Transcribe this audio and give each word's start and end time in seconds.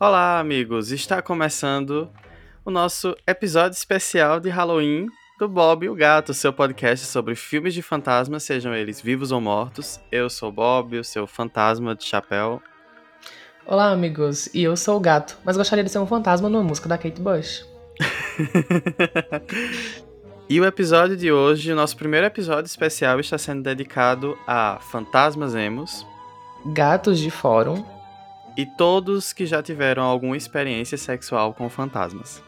Olá, 0.00 0.38
amigos! 0.38 0.92
Está 0.92 1.20
começando 1.20 2.08
o 2.64 2.70
nosso 2.70 3.16
episódio 3.26 3.74
especial 3.74 4.38
de 4.38 4.48
Halloween 4.48 5.08
do 5.40 5.48
Bob 5.48 5.84
e 5.84 5.88
o 5.88 5.94
Gato, 5.96 6.32
seu 6.32 6.52
podcast 6.52 7.04
sobre 7.04 7.34
filmes 7.34 7.74
de 7.74 7.82
fantasmas, 7.82 8.44
sejam 8.44 8.72
eles 8.72 9.00
vivos 9.00 9.32
ou 9.32 9.40
mortos. 9.40 9.98
Eu 10.12 10.30
sou 10.30 10.50
o 10.50 10.52
Bob, 10.52 10.96
o 10.96 11.02
seu 11.02 11.26
fantasma 11.26 11.96
de 11.96 12.04
chapéu. 12.04 12.62
Olá, 13.66 13.90
amigos! 13.90 14.48
E 14.54 14.62
eu 14.62 14.76
sou 14.76 14.98
o 14.98 15.00
Gato, 15.00 15.36
mas 15.44 15.56
gostaria 15.56 15.82
de 15.82 15.90
ser 15.90 15.98
um 15.98 16.06
fantasma 16.06 16.48
numa 16.48 16.62
música 16.62 16.88
da 16.88 16.96
Kate 16.96 17.20
Bush. 17.20 17.66
e 20.48 20.60
o 20.60 20.64
episódio 20.64 21.16
de 21.16 21.32
hoje, 21.32 21.72
o 21.72 21.76
nosso 21.76 21.96
primeiro 21.96 22.24
episódio 22.24 22.66
especial, 22.66 23.18
está 23.18 23.36
sendo 23.36 23.64
dedicado 23.64 24.38
a 24.46 24.78
fantasmas 24.92 25.56
emos, 25.56 26.06
gatos 26.66 27.18
de 27.18 27.32
fórum 27.32 27.97
e 28.58 28.66
todos 28.66 29.32
que 29.32 29.46
já 29.46 29.62
tiveram 29.62 30.02
alguma 30.02 30.36
experiência 30.36 30.98
sexual 30.98 31.54
com 31.54 31.70
fantasmas. 31.70 32.42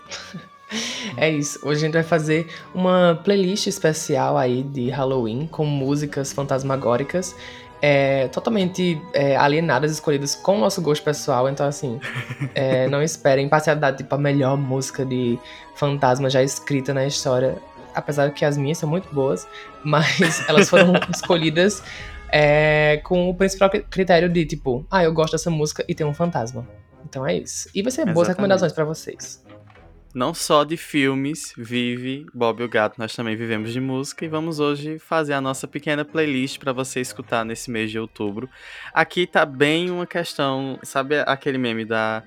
É 1.16 1.30
isso. 1.30 1.60
Hoje 1.62 1.78
a 1.78 1.84
gente 1.86 1.92
vai 1.92 2.02
fazer 2.02 2.48
uma 2.74 3.20
playlist 3.24 3.68
especial 3.68 4.36
aí 4.36 4.64
de 4.64 4.90
Halloween 4.90 5.46
com 5.46 5.64
músicas 5.64 6.32
fantasmagóricas. 6.32 7.34
É, 7.80 8.28
totalmente 8.28 9.00
é, 9.14 9.36
alienadas, 9.36 9.90
escolhidas 9.90 10.34
com 10.34 10.56
o 10.56 10.60
nosso 10.60 10.82
gosto 10.82 11.02
pessoal. 11.04 11.48
Então, 11.48 11.64
assim, 11.64 12.00
é, 12.56 12.88
não 12.88 13.02
esperem 13.02 13.48
parcialidade, 13.48 13.98
tipo, 13.98 14.12
a 14.12 14.18
melhor 14.18 14.56
música 14.56 15.04
de 15.04 15.38
fantasma 15.76 16.28
já 16.28 16.42
escrita 16.42 16.92
na 16.92 17.06
história. 17.06 17.56
Apesar 17.94 18.30
que 18.32 18.44
as 18.44 18.56
minhas 18.56 18.78
são 18.78 18.88
muito 18.88 19.12
boas, 19.12 19.46
mas 19.84 20.48
elas 20.48 20.68
foram 20.68 20.92
escolhidas 21.12 21.82
é, 22.32 22.98
com 23.04 23.28
o 23.28 23.34
principal 23.34 23.70
critério 23.70 24.28
de, 24.28 24.44
tipo, 24.46 24.86
ah, 24.90 25.04
eu 25.04 25.12
gosto 25.12 25.32
dessa 25.32 25.50
música 25.50 25.84
e 25.88 25.94
tem 25.94 26.06
um 26.06 26.14
fantasma. 26.14 26.66
Então 27.04 27.26
é 27.26 27.36
isso. 27.38 27.68
E 27.74 27.82
vai 27.82 27.90
ser 27.90 28.02
Exatamente. 28.02 28.14
boas 28.14 28.28
recomendações 28.28 28.72
para 28.72 28.84
vocês 28.84 29.42
não 30.14 30.34
só 30.34 30.64
de 30.64 30.76
filmes 30.76 31.52
vive 31.56 32.26
Bob 32.34 32.62
o 32.62 32.68
Gato, 32.68 32.98
nós 32.98 33.14
também 33.14 33.36
vivemos 33.36 33.72
de 33.72 33.80
música 33.80 34.24
e 34.24 34.28
vamos 34.28 34.58
hoje 34.58 34.98
fazer 34.98 35.34
a 35.34 35.40
nossa 35.40 35.68
pequena 35.68 36.04
playlist 36.04 36.58
para 36.58 36.72
você 36.72 37.00
escutar 37.00 37.44
nesse 37.44 37.70
mês 37.70 37.90
de 37.90 37.98
outubro. 37.98 38.48
Aqui 38.92 39.26
tá 39.26 39.46
bem 39.46 39.90
uma 39.90 40.06
questão, 40.06 40.78
sabe 40.82 41.18
aquele 41.20 41.58
meme 41.58 41.84
da 41.84 42.22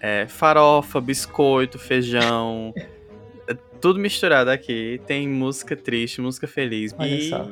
é, 0.00 0.26
farofa, 0.26 1.00
biscoito, 1.00 1.78
feijão, 1.78 2.72
é 3.48 3.54
tudo 3.80 3.98
misturado 3.98 4.50
aqui. 4.50 5.00
Tem 5.06 5.26
música 5.28 5.74
triste, 5.74 6.20
música 6.20 6.46
feliz 6.46 6.94
Olha 6.98 7.08
e 7.08 7.30
só. 7.30 7.50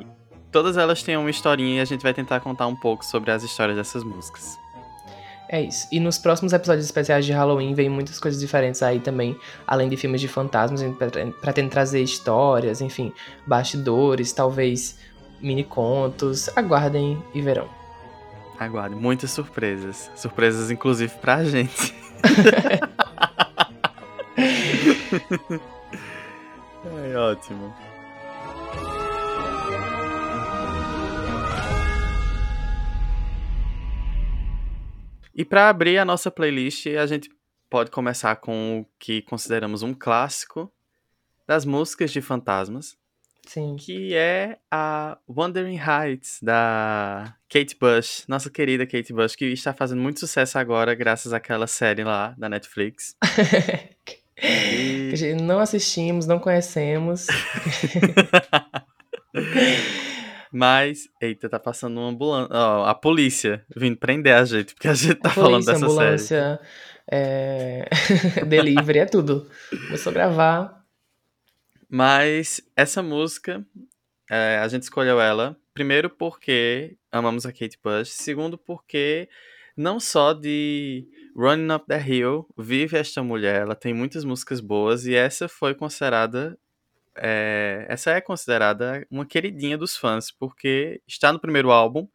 Todas 0.51 0.77
elas 0.77 1.01
têm 1.01 1.17
uma 1.17 1.29
historinha 1.29 1.77
e 1.77 1.79
a 1.79 1.85
gente 1.85 2.01
vai 2.01 2.13
tentar 2.13 2.39
contar 2.39 2.67
um 2.67 2.75
pouco 2.75 3.05
sobre 3.05 3.31
as 3.31 3.43
histórias 3.43 3.77
dessas 3.77 4.03
músicas. 4.03 4.59
É 5.49 5.61
isso. 5.61 5.87
E 5.91 5.99
nos 5.99 6.17
próximos 6.17 6.53
episódios 6.53 6.85
especiais 6.85 7.25
de 7.25 7.33
Halloween 7.33 7.73
vem 7.73 7.89
muitas 7.89 8.19
coisas 8.19 8.39
diferentes 8.39 8.81
aí 8.81 9.01
também, 9.01 9.37
além 9.67 9.89
de 9.89 9.97
filmes 9.97 10.21
de 10.21 10.29
fantasmas, 10.29 10.81
pretende 11.41 11.69
trazer 11.69 12.01
histórias, 12.01 12.79
enfim, 12.79 13.11
bastidores, 13.45 14.31
talvez 14.31 14.97
mini 15.41 15.65
contos. 15.65 16.49
Aguardem 16.55 17.21
e 17.33 17.41
verão. 17.41 17.67
Aguardem, 18.57 18.97
muitas 18.97 19.31
surpresas. 19.31 20.09
Surpresas, 20.15 20.71
inclusive, 20.71 21.13
pra 21.15 21.43
gente. 21.43 21.93
é 27.11 27.17
ótimo. 27.17 27.73
E 35.33 35.45
para 35.45 35.69
abrir 35.69 35.97
a 35.97 36.05
nossa 36.05 36.29
playlist, 36.29 36.87
a 36.87 37.05
gente 37.05 37.29
pode 37.69 37.89
começar 37.89 38.35
com 38.35 38.81
o 38.81 38.85
que 38.99 39.21
consideramos 39.21 39.81
um 39.81 39.93
clássico 39.93 40.71
das 41.47 41.63
músicas 41.65 42.11
de 42.11 42.21
fantasmas. 42.21 42.97
Sim. 43.47 43.75
Que 43.77 44.13
é 44.13 44.59
a 44.69 45.17
Wandering 45.27 45.79
Heights, 45.79 46.39
da 46.41 47.35
Kate 47.49 47.75
Bush, 47.79 48.25
nossa 48.27 48.49
querida 48.49 48.85
Kate 48.85 49.11
Bush, 49.13 49.35
que 49.35 49.45
está 49.45 49.73
fazendo 49.73 50.01
muito 50.01 50.19
sucesso 50.19 50.57
agora, 50.59 50.93
graças 50.93 51.33
àquela 51.33 51.65
série 51.65 52.03
lá 52.03 52.35
da 52.37 52.47
Netflix. 52.47 53.15
e... 54.37 55.35
Não 55.41 55.59
assistimos, 55.59 56.27
não 56.27 56.39
conhecemos. 56.39 57.27
Mas, 60.51 61.07
eita, 61.21 61.47
tá 61.47 61.57
passando 61.57 61.97
uma 61.99 62.09
ambulância. 62.09 62.53
Oh, 62.53 62.83
a 62.83 62.93
polícia 62.93 63.65
vindo 63.75 63.97
prender 63.97 64.33
a 64.33 64.43
gente, 64.43 64.73
porque 64.73 64.89
a 64.89 64.93
gente 64.93 65.15
tá 65.15 65.29
a 65.29 65.33
falando 65.33 65.51
polícia, 65.51 65.73
dessa 65.73 65.85
ambulância, 65.85 66.59
série. 66.59 66.69
É... 67.09 67.89
delivery, 68.45 68.99
é 68.99 69.05
tudo. 69.05 69.49
Começou 69.69 70.09
a 70.11 70.13
gravar. 70.13 70.85
Mas 71.89 72.61
essa 72.75 73.01
música, 73.01 73.65
é, 74.29 74.59
a 74.61 74.67
gente 74.67 74.83
escolheu 74.83 75.19
ela, 75.19 75.57
primeiro 75.73 76.09
porque 76.09 76.97
amamos 77.11 77.45
a 77.45 77.51
Kate 77.51 77.77
Bush, 77.83 78.09
segundo 78.09 78.57
porque 78.57 79.29
não 79.75 79.99
só 79.99 80.33
de 80.33 81.05
Running 81.35 81.73
Up 81.73 81.85
the 81.85 82.01
Hill 82.01 82.47
vive 82.57 82.97
esta 82.97 83.23
mulher, 83.23 83.61
ela 83.61 83.75
tem 83.75 83.93
muitas 83.93 84.23
músicas 84.23 84.59
boas 84.59 85.05
e 85.05 85.15
essa 85.15 85.47
foi 85.47 85.73
considerada 85.73 86.57
é, 87.15 87.85
essa 87.89 88.11
é 88.11 88.21
considerada 88.21 89.05
uma 89.09 89.25
queridinha 89.25 89.77
dos 89.77 89.97
fãs, 89.97 90.31
porque 90.31 91.01
está 91.07 91.31
no 91.31 91.39
primeiro 91.39 91.71
álbum, 91.71 92.07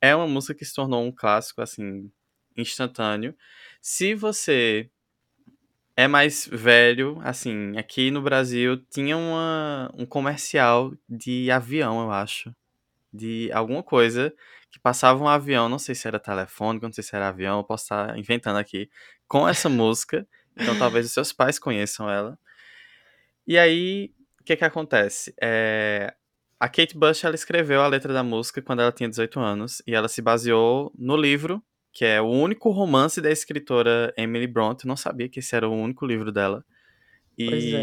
é 0.00 0.14
uma 0.14 0.26
música 0.26 0.54
que 0.54 0.64
se 0.64 0.74
tornou 0.74 1.04
um 1.04 1.12
clássico, 1.12 1.62
assim, 1.62 2.10
instantâneo. 2.56 3.34
Se 3.80 4.14
você 4.14 4.90
é 5.96 6.06
mais 6.06 6.46
velho, 6.52 7.18
assim, 7.22 7.76
aqui 7.78 8.10
no 8.10 8.20
Brasil 8.20 8.76
tinha 8.90 9.16
uma, 9.16 9.90
um 9.94 10.04
comercial 10.04 10.92
de 11.08 11.50
avião, 11.50 12.02
eu 12.02 12.10
acho. 12.10 12.54
De 13.12 13.50
alguma 13.52 13.82
coisa 13.82 14.34
que 14.70 14.78
passava 14.78 15.22
um 15.22 15.28
avião, 15.28 15.68
não 15.68 15.78
sei 15.78 15.94
se 15.94 16.06
era 16.06 16.20
telefônico, 16.20 16.84
não 16.84 16.92
sei 16.92 17.02
se 17.02 17.16
era 17.16 17.28
avião, 17.28 17.64
posso 17.64 17.84
estar 17.84 18.18
inventando 18.18 18.58
aqui, 18.58 18.90
com 19.26 19.48
essa 19.48 19.68
música. 19.70 20.28
Então 20.54 20.78
talvez 20.78 21.06
os 21.06 21.12
seus 21.12 21.32
pais 21.32 21.58
conheçam 21.58 22.10
ela. 22.10 22.38
E 23.46 23.56
aí 23.56 24.12
que 24.46 24.56
que 24.56 24.64
acontece? 24.64 25.34
É, 25.42 26.14
a 26.58 26.68
Kate 26.68 26.96
Bush, 26.96 27.24
ela 27.24 27.34
escreveu 27.34 27.82
a 27.82 27.88
letra 27.88 28.12
da 28.12 28.22
música 28.22 28.62
quando 28.62 28.80
ela 28.80 28.92
tinha 28.92 29.08
18 29.08 29.40
anos, 29.40 29.82
e 29.86 29.94
ela 29.94 30.08
se 30.08 30.22
baseou 30.22 30.92
no 30.96 31.16
livro, 31.16 31.62
que 31.92 32.04
é 32.04 32.20
o 32.20 32.28
único 32.28 32.70
romance 32.70 33.20
da 33.20 33.30
escritora 33.30 34.14
Emily 34.16 34.46
Bronte. 34.46 34.86
não 34.86 34.96
sabia 34.96 35.28
que 35.28 35.40
esse 35.40 35.54
era 35.56 35.68
o 35.68 35.74
único 35.74 36.06
livro 36.06 36.30
dela. 36.30 36.64
E 37.36 37.74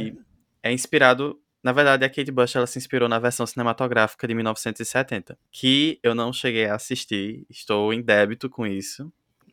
é. 0.63 0.69
é 0.69 0.73
inspirado 0.73 1.37
na 1.61 1.71
verdade, 1.71 2.03
a 2.03 2.09
Kate 2.09 2.29
Bush 2.29 2.57
ela 2.57 2.67
se 2.67 2.77
inspirou 2.77 3.07
na 3.07 3.17
versão 3.19 3.47
cinematográfica 3.47 4.27
de 4.27 4.35
1970, 4.35 5.37
que 5.49 5.97
eu 6.03 6.13
não 6.13 6.33
cheguei 6.33 6.65
a 6.65 6.75
assistir, 6.75 7.45
estou 7.49 7.93
em 7.93 8.01
débito 8.01 8.49
com 8.49 8.67
isso. 8.67 9.09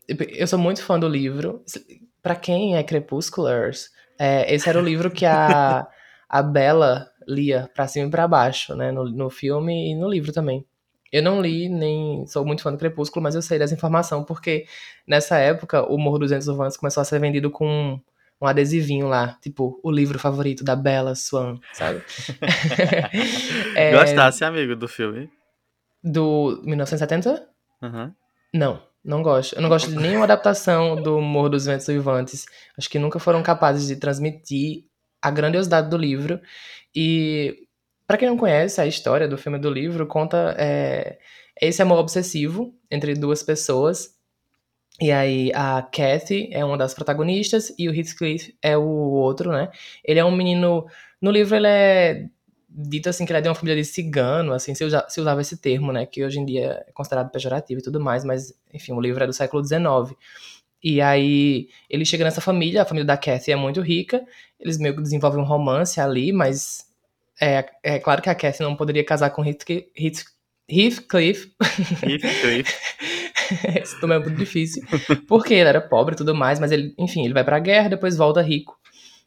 Eu 0.08 0.48
sou 0.48 0.58
muito 0.58 0.82
fã 0.82 0.98
do 0.98 1.08
livro. 1.08 1.64
Para 2.20 2.34
quem 2.34 2.76
é 2.76 2.82
Crepusculars, 2.82 3.92
é, 4.18 4.52
esse 4.52 4.68
era 4.68 4.80
o 4.80 4.84
livro 4.84 5.08
que 5.08 5.24
a 5.24 5.86
a 6.30 6.42
Bella 6.42 7.10
lia 7.26 7.68
para 7.74 7.88
cima 7.88 8.06
e 8.06 8.10
para 8.10 8.28
baixo, 8.28 8.76
né, 8.76 8.92
no, 8.92 9.04
no 9.04 9.28
filme 9.28 9.90
e 9.90 9.94
no 9.96 10.08
livro 10.08 10.32
também. 10.32 10.64
Eu 11.12 11.24
não 11.24 11.42
li, 11.42 11.68
nem 11.68 12.24
sou 12.26 12.46
muito 12.46 12.62
fã 12.62 12.70
do 12.70 12.78
Crepúsculo, 12.78 13.20
mas 13.20 13.34
eu 13.34 13.42
sei 13.42 13.58
dessa 13.58 13.74
informação, 13.74 14.22
porque 14.22 14.64
nessa 15.04 15.38
época 15.38 15.82
o 15.82 15.98
Morro 15.98 16.20
dos 16.20 16.30
Ventos 16.30 16.46
Urbanos 16.46 16.76
começou 16.76 17.00
a 17.00 17.04
ser 17.04 17.18
vendido 17.18 17.50
com 17.50 18.00
um 18.40 18.46
adesivinho 18.46 19.08
lá, 19.08 19.36
tipo, 19.42 19.80
o 19.82 19.90
livro 19.90 20.20
favorito 20.20 20.62
da 20.62 20.76
Bella 20.76 21.16
Swan, 21.16 21.58
sabe? 21.72 22.00
é, 23.74 23.90
Gostasse, 23.90 24.44
amigo, 24.44 24.76
do 24.76 24.86
filme? 24.86 25.28
Do 26.02 26.62
1970? 26.64 27.44
Uhum. 27.82 28.14
Não, 28.54 28.82
não 29.04 29.20
gosto. 29.20 29.56
Eu 29.56 29.62
não 29.62 29.68
gosto 29.68 29.90
de 29.90 29.96
nenhuma 29.96 30.24
adaptação 30.24 30.94
do 30.94 31.20
Morro 31.20 31.50
dos 31.50 31.66
Ventos 31.66 31.88
Uivantes. 31.88 32.46
Acho 32.78 32.88
que 32.88 33.00
nunca 33.00 33.18
foram 33.18 33.42
capazes 33.42 33.86
de 33.88 33.96
transmitir 33.96 34.84
a 35.20 35.30
grandiosidade 35.30 35.88
do 35.90 35.96
livro. 35.96 36.40
E 36.94 37.66
para 38.06 38.16
quem 38.16 38.28
não 38.28 38.36
conhece 38.36 38.80
a 38.80 38.86
história 38.86 39.28
do 39.28 39.38
filme 39.38 39.58
do 39.58 39.70
livro, 39.70 40.06
conta 40.06 40.54
é, 40.58 41.18
esse 41.60 41.80
amor 41.82 41.98
obsessivo 41.98 42.74
entre 42.90 43.14
duas 43.14 43.42
pessoas. 43.42 44.18
E 45.00 45.10
aí 45.10 45.50
a 45.54 45.82
Kathy 45.82 46.50
é 46.52 46.64
uma 46.64 46.76
das 46.76 46.92
protagonistas 46.92 47.72
e 47.78 47.88
o 47.88 47.94
Heathcliff 47.94 48.54
é 48.60 48.76
o 48.76 48.82
outro, 48.82 49.52
né? 49.52 49.70
Ele 50.04 50.20
é 50.20 50.24
um 50.24 50.34
menino. 50.34 50.86
No 51.20 51.30
livro 51.30 51.56
ele 51.56 51.66
é 51.66 52.26
dito 52.68 53.08
assim 53.08 53.24
que 53.24 53.32
ele 53.32 53.38
é 53.38 53.42
de 53.42 53.48
uma 53.48 53.54
família 53.54 53.80
de 53.82 53.84
cigano, 53.84 54.52
assim, 54.52 54.74
se, 54.74 54.84
usa, 54.84 55.04
se 55.08 55.20
usava 55.20 55.40
esse 55.40 55.56
termo, 55.56 55.92
né? 55.92 56.06
Que 56.06 56.24
hoje 56.24 56.38
em 56.38 56.44
dia 56.44 56.84
é 56.86 56.92
considerado 56.92 57.30
pejorativo 57.30 57.80
e 57.80 57.82
tudo 57.82 58.00
mais, 58.00 58.24
mas 58.24 58.54
enfim, 58.72 58.92
o 58.92 59.00
livro 59.00 59.22
é 59.24 59.26
do 59.26 59.32
século 59.32 59.64
XIX. 59.64 60.16
E 60.82 61.00
aí 61.00 61.68
ele 61.88 62.04
chega 62.04 62.24
nessa 62.24 62.40
família, 62.40 62.82
a 62.82 62.86
família 62.86 63.06
da 63.06 63.16
Kathy 63.16 63.52
é 63.52 63.56
muito 63.56 63.80
rica, 63.80 64.24
eles 64.58 64.78
meio 64.78 64.96
que 64.96 65.02
desenvolvem 65.02 65.40
um 65.40 65.46
romance 65.46 66.00
ali, 66.00 66.32
mas 66.32 66.86
é, 67.40 67.66
é 67.82 67.98
claro 67.98 68.20
que 68.20 68.28
a 68.28 68.34
Kathy 68.34 68.62
não 68.62 68.76
poderia 68.76 69.04
casar 69.04 69.30
com 69.30 69.44
Heathcliff. 69.44 70.24
Heathcliff. 70.68 71.52
Heathcliff. 72.02 72.74
Isso 73.82 74.00
também 74.00 74.18
é 74.18 74.20
muito 74.20 74.36
difícil. 74.36 74.84
Porque 75.26 75.54
ele 75.54 75.68
era 75.68 75.80
pobre 75.80 76.14
e 76.14 76.16
tudo 76.16 76.34
mais, 76.34 76.60
mas 76.60 76.70
ele, 76.70 76.94
enfim, 76.98 77.24
ele 77.24 77.34
vai 77.34 77.44
pra 77.44 77.58
guerra, 77.58 77.88
depois 77.88 78.16
volta 78.16 78.40
rico. 78.40 78.78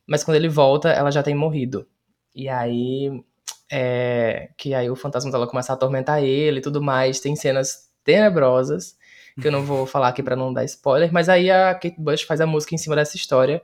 Mas 0.07 0.23
quando 0.23 0.38
ele 0.38 0.47
volta, 0.47 0.89
ela 0.89 1.11
já 1.11 1.23
tem 1.23 1.35
morrido. 1.35 1.88
E 2.35 2.47
aí. 2.47 3.23
É, 3.71 4.49
que 4.56 4.73
aí 4.73 4.89
o 4.89 4.95
fantasma 4.95 5.31
dela 5.31 5.47
começa 5.47 5.73
a 5.73 5.75
atormentar 5.75 6.23
ele 6.23 6.59
e 6.59 6.61
tudo 6.61 6.81
mais. 6.81 7.19
Tem 7.19 7.35
cenas 7.35 7.89
tenebrosas, 8.03 8.95
que 9.41 9.47
eu 9.47 9.51
não 9.51 9.63
vou 9.63 9.85
falar 9.85 10.09
aqui 10.09 10.21
para 10.21 10.35
não 10.35 10.53
dar 10.53 10.63
spoiler, 10.65 11.12
mas 11.12 11.30
aí 11.30 11.50
a 11.50 11.74
Kate 11.74 12.00
Bush 12.00 12.24
faz 12.24 12.41
a 12.41 12.45
música 12.45 12.75
em 12.75 12.77
cima 12.77 12.95
dessa 12.95 13.15
história, 13.15 13.62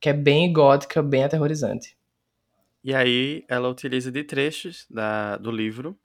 que 0.00 0.08
é 0.08 0.12
bem 0.12 0.52
gótica, 0.52 1.02
bem 1.02 1.24
aterrorizante. 1.24 1.96
E 2.84 2.94
aí 2.94 3.44
ela 3.48 3.68
utiliza 3.68 4.10
de 4.10 4.24
trechos 4.24 4.86
da, 4.90 5.36
do 5.36 5.50
livro. 5.50 5.96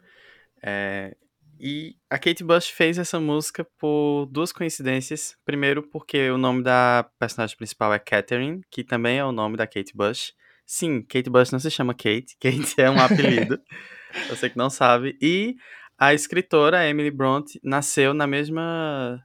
É, 0.62 1.15
e 1.59 1.95
a 2.09 2.19
Kate 2.19 2.44
Bush 2.44 2.69
fez 2.69 3.00
essa 3.00 3.19
música 3.19 3.65
por 3.77 4.27
duas 4.27 4.51
coincidências. 4.51 5.36
Primeiro, 5.44 5.81
porque 5.81 6.30
o 6.30 6.38
nome 6.38 6.63
da 6.63 7.09
personagem 7.18 7.57
principal 7.57 7.94
é 7.94 8.00
Catherine, 8.00 8.62
que 8.69 8.83
também 8.83 9.18
é 9.18 9.25
o 9.25 9.31
nome 9.31 9.57
da 9.57 9.65
Kate 9.65 9.95
Bush. 9.95 10.33
Sim, 10.65 11.01
Kate 11.01 11.30
Bush 11.30 11.51
não 11.51 11.59
se 11.59 11.71
chama 11.71 11.94
Kate, 11.94 12.38
Kate 12.39 12.80
é 12.80 12.89
um 12.89 13.00
apelido. 13.00 13.59
Você 14.30 14.50
que 14.50 14.57
não 14.57 14.69
sabe. 14.69 15.18
E 15.21 15.56
a 15.97 16.13
escritora 16.13 16.88
Emily 16.88 17.11
Bronte 17.11 17.59
nasceu 17.63 18.13
na 18.13 18.27
mesma 18.27 19.23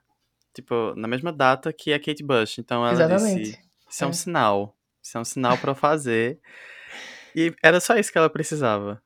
tipo, 0.54 0.94
na 0.96 1.08
mesma 1.08 1.32
data 1.32 1.72
que 1.72 1.92
a 1.92 1.98
Kate 1.98 2.22
Bush. 2.22 2.58
Então 2.58 2.84
ela 2.84 2.92
Exatamente. 2.92 3.42
disse: 3.42 3.58
"Isso 3.90 4.04
é, 4.04 4.06
é 4.06 4.08
um 4.08 4.12
sinal. 4.12 4.76
Isso 5.02 5.19
é 5.19 5.20
um 5.20 5.24
sinal 5.24 5.58
para 5.58 5.74
fazer". 5.74 6.38
E 7.34 7.54
era 7.62 7.80
só 7.80 7.96
isso 7.96 8.12
que 8.12 8.19
ela 8.19 8.30
precisava. 8.30 9.02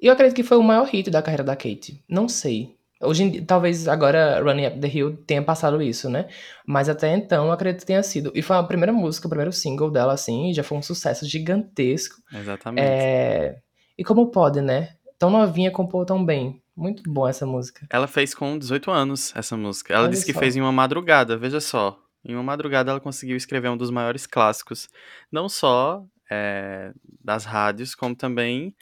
E 0.00 0.06
eu 0.06 0.12
acredito 0.12 0.36
que 0.36 0.42
foi 0.42 0.56
o 0.56 0.62
maior 0.62 0.86
hit 0.86 1.10
da 1.10 1.22
carreira 1.22 1.42
da 1.44 1.56
Kate. 1.56 2.02
Não 2.08 2.28
sei. 2.28 2.76
Hoje 3.00 3.24
em 3.24 3.30
dia, 3.30 3.44
talvez 3.46 3.86
agora 3.88 4.42
Running 4.42 4.66
Up 4.66 4.80
the 4.80 4.88
Hill 4.88 5.16
tenha 5.26 5.42
passado 5.42 5.82
isso, 5.82 6.08
né? 6.08 6.28
Mas 6.66 6.88
até 6.88 7.14
então 7.14 7.46
eu 7.46 7.52
acredito 7.52 7.80
que 7.80 7.86
tenha 7.86 8.02
sido. 8.02 8.32
E 8.34 8.40
foi 8.40 8.56
a 8.56 8.62
primeira 8.62 8.92
música, 8.92 9.26
o 9.26 9.30
primeiro 9.30 9.52
single 9.52 9.90
dela, 9.90 10.14
assim, 10.14 10.50
e 10.50 10.54
já 10.54 10.62
foi 10.62 10.78
um 10.78 10.82
sucesso 10.82 11.26
gigantesco. 11.26 12.16
Exatamente. 12.32 12.86
É... 12.86 13.58
E 13.98 14.04
como 14.04 14.30
pode, 14.30 14.60
né? 14.62 14.95
Tão 15.18 15.30
novinha 15.30 15.70
compor 15.70 16.04
tão 16.04 16.24
bem. 16.24 16.62
Muito 16.76 17.02
bom 17.10 17.26
essa 17.26 17.46
música. 17.46 17.86
Ela 17.88 18.06
fez 18.06 18.34
com 18.34 18.58
18 18.58 18.90
anos 18.90 19.32
essa 19.34 19.56
música. 19.56 19.94
Ela 19.94 20.04
Olha 20.04 20.10
disse 20.10 20.26
que 20.26 20.34
só. 20.34 20.38
fez 20.38 20.56
em 20.56 20.60
uma 20.60 20.72
madrugada, 20.72 21.36
veja 21.36 21.58
só. 21.58 21.98
Em 22.22 22.34
uma 22.34 22.42
madrugada 22.42 22.90
ela 22.90 23.00
conseguiu 23.00 23.36
escrever 23.36 23.68
um 23.70 23.76
dos 23.76 23.90
maiores 23.90 24.26
clássicos, 24.26 24.88
não 25.30 25.48
só 25.48 26.04
é, 26.30 26.92
das 27.22 27.44
rádios, 27.44 27.94
como 27.94 28.14
também 28.14 28.74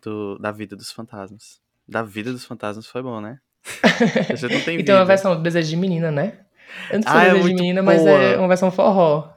do, 0.00 0.38
da 0.38 0.52
vida 0.52 0.76
dos 0.76 0.92
fantasmas. 0.92 1.60
Da 1.88 2.02
vida 2.02 2.30
dos 2.30 2.44
fantasmas 2.44 2.86
foi 2.86 3.02
bom, 3.02 3.20
né? 3.20 3.40
Você 4.30 4.48
não 4.48 4.60
tem 4.60 4.78
então 4.78 4.96
é 4.96 4.98
uma 4.98 5.04
versão 5.04 5.34
do 5.34 5.42
Desejo 5.42 5.70
de 5.70 5.76
Menina, 5.76 6.10
né? 6.10 6.40
Eu 6.90 7.00
não 7.00 7.02
sei 7.02 7.20
ah, 7.20 7.24
é 7.24 7.32
Desejo 7.32 7.48
de 7.48 7.54
Menina, 7.54 7.82
boa. 7.82 7.94
mas 7.94 8.06
é 8.06 8.36
uma 8.36 8.48
versão 8.48 8.70
forró. 8.70 9.32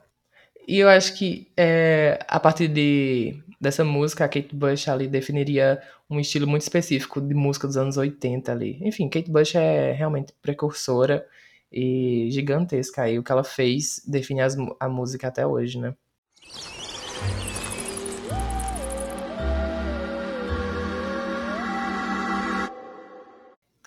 E 0.67 0.79
eu 0.79 0.89
acho 0.89 1.17
que 1.17 1.49
é, 1.55 2.19
a 2.27 2.39
partir 2.39 2.67
de, 2.67 3.41
dessa 3.59 3.83
música, 3.83 4.25
a 4.25 4.29
Kate 4.29 4.55
Bush 4.55 4.87
ali 4.87 5.07
definiria 5.07 5.81
um 6.09 6.19
estilo 6.19 6.47
muito 6.47 6.61
específico 6.61 7.19
de 7.19 7.33
música 7.33 7.67
dos 7.67 7.77
anos 7.77 7.97
80 7.97 8.51
ali. 8.51 8.79
Enfim, 8.81 9.09
Kate 9.09 9.31
Bush 9.31 9.55
é 9.55 9.91
realmente 9.91 10.33
precursora 10.41 11.25
e 11.71 12.29
gigantesca 12.31 13.03
aí. 13.03 13.17
O 13.17 13.23
que 13.23 13.31
ela 13.31 13.43
fez 13.43 14.01
define 14.07 14.41
as, 14.41 14.55
a 14.79 14.87
música 14.87 15.27
até 15.27 15.45
hoje, 15.45 15.79
né? 15.79 15.93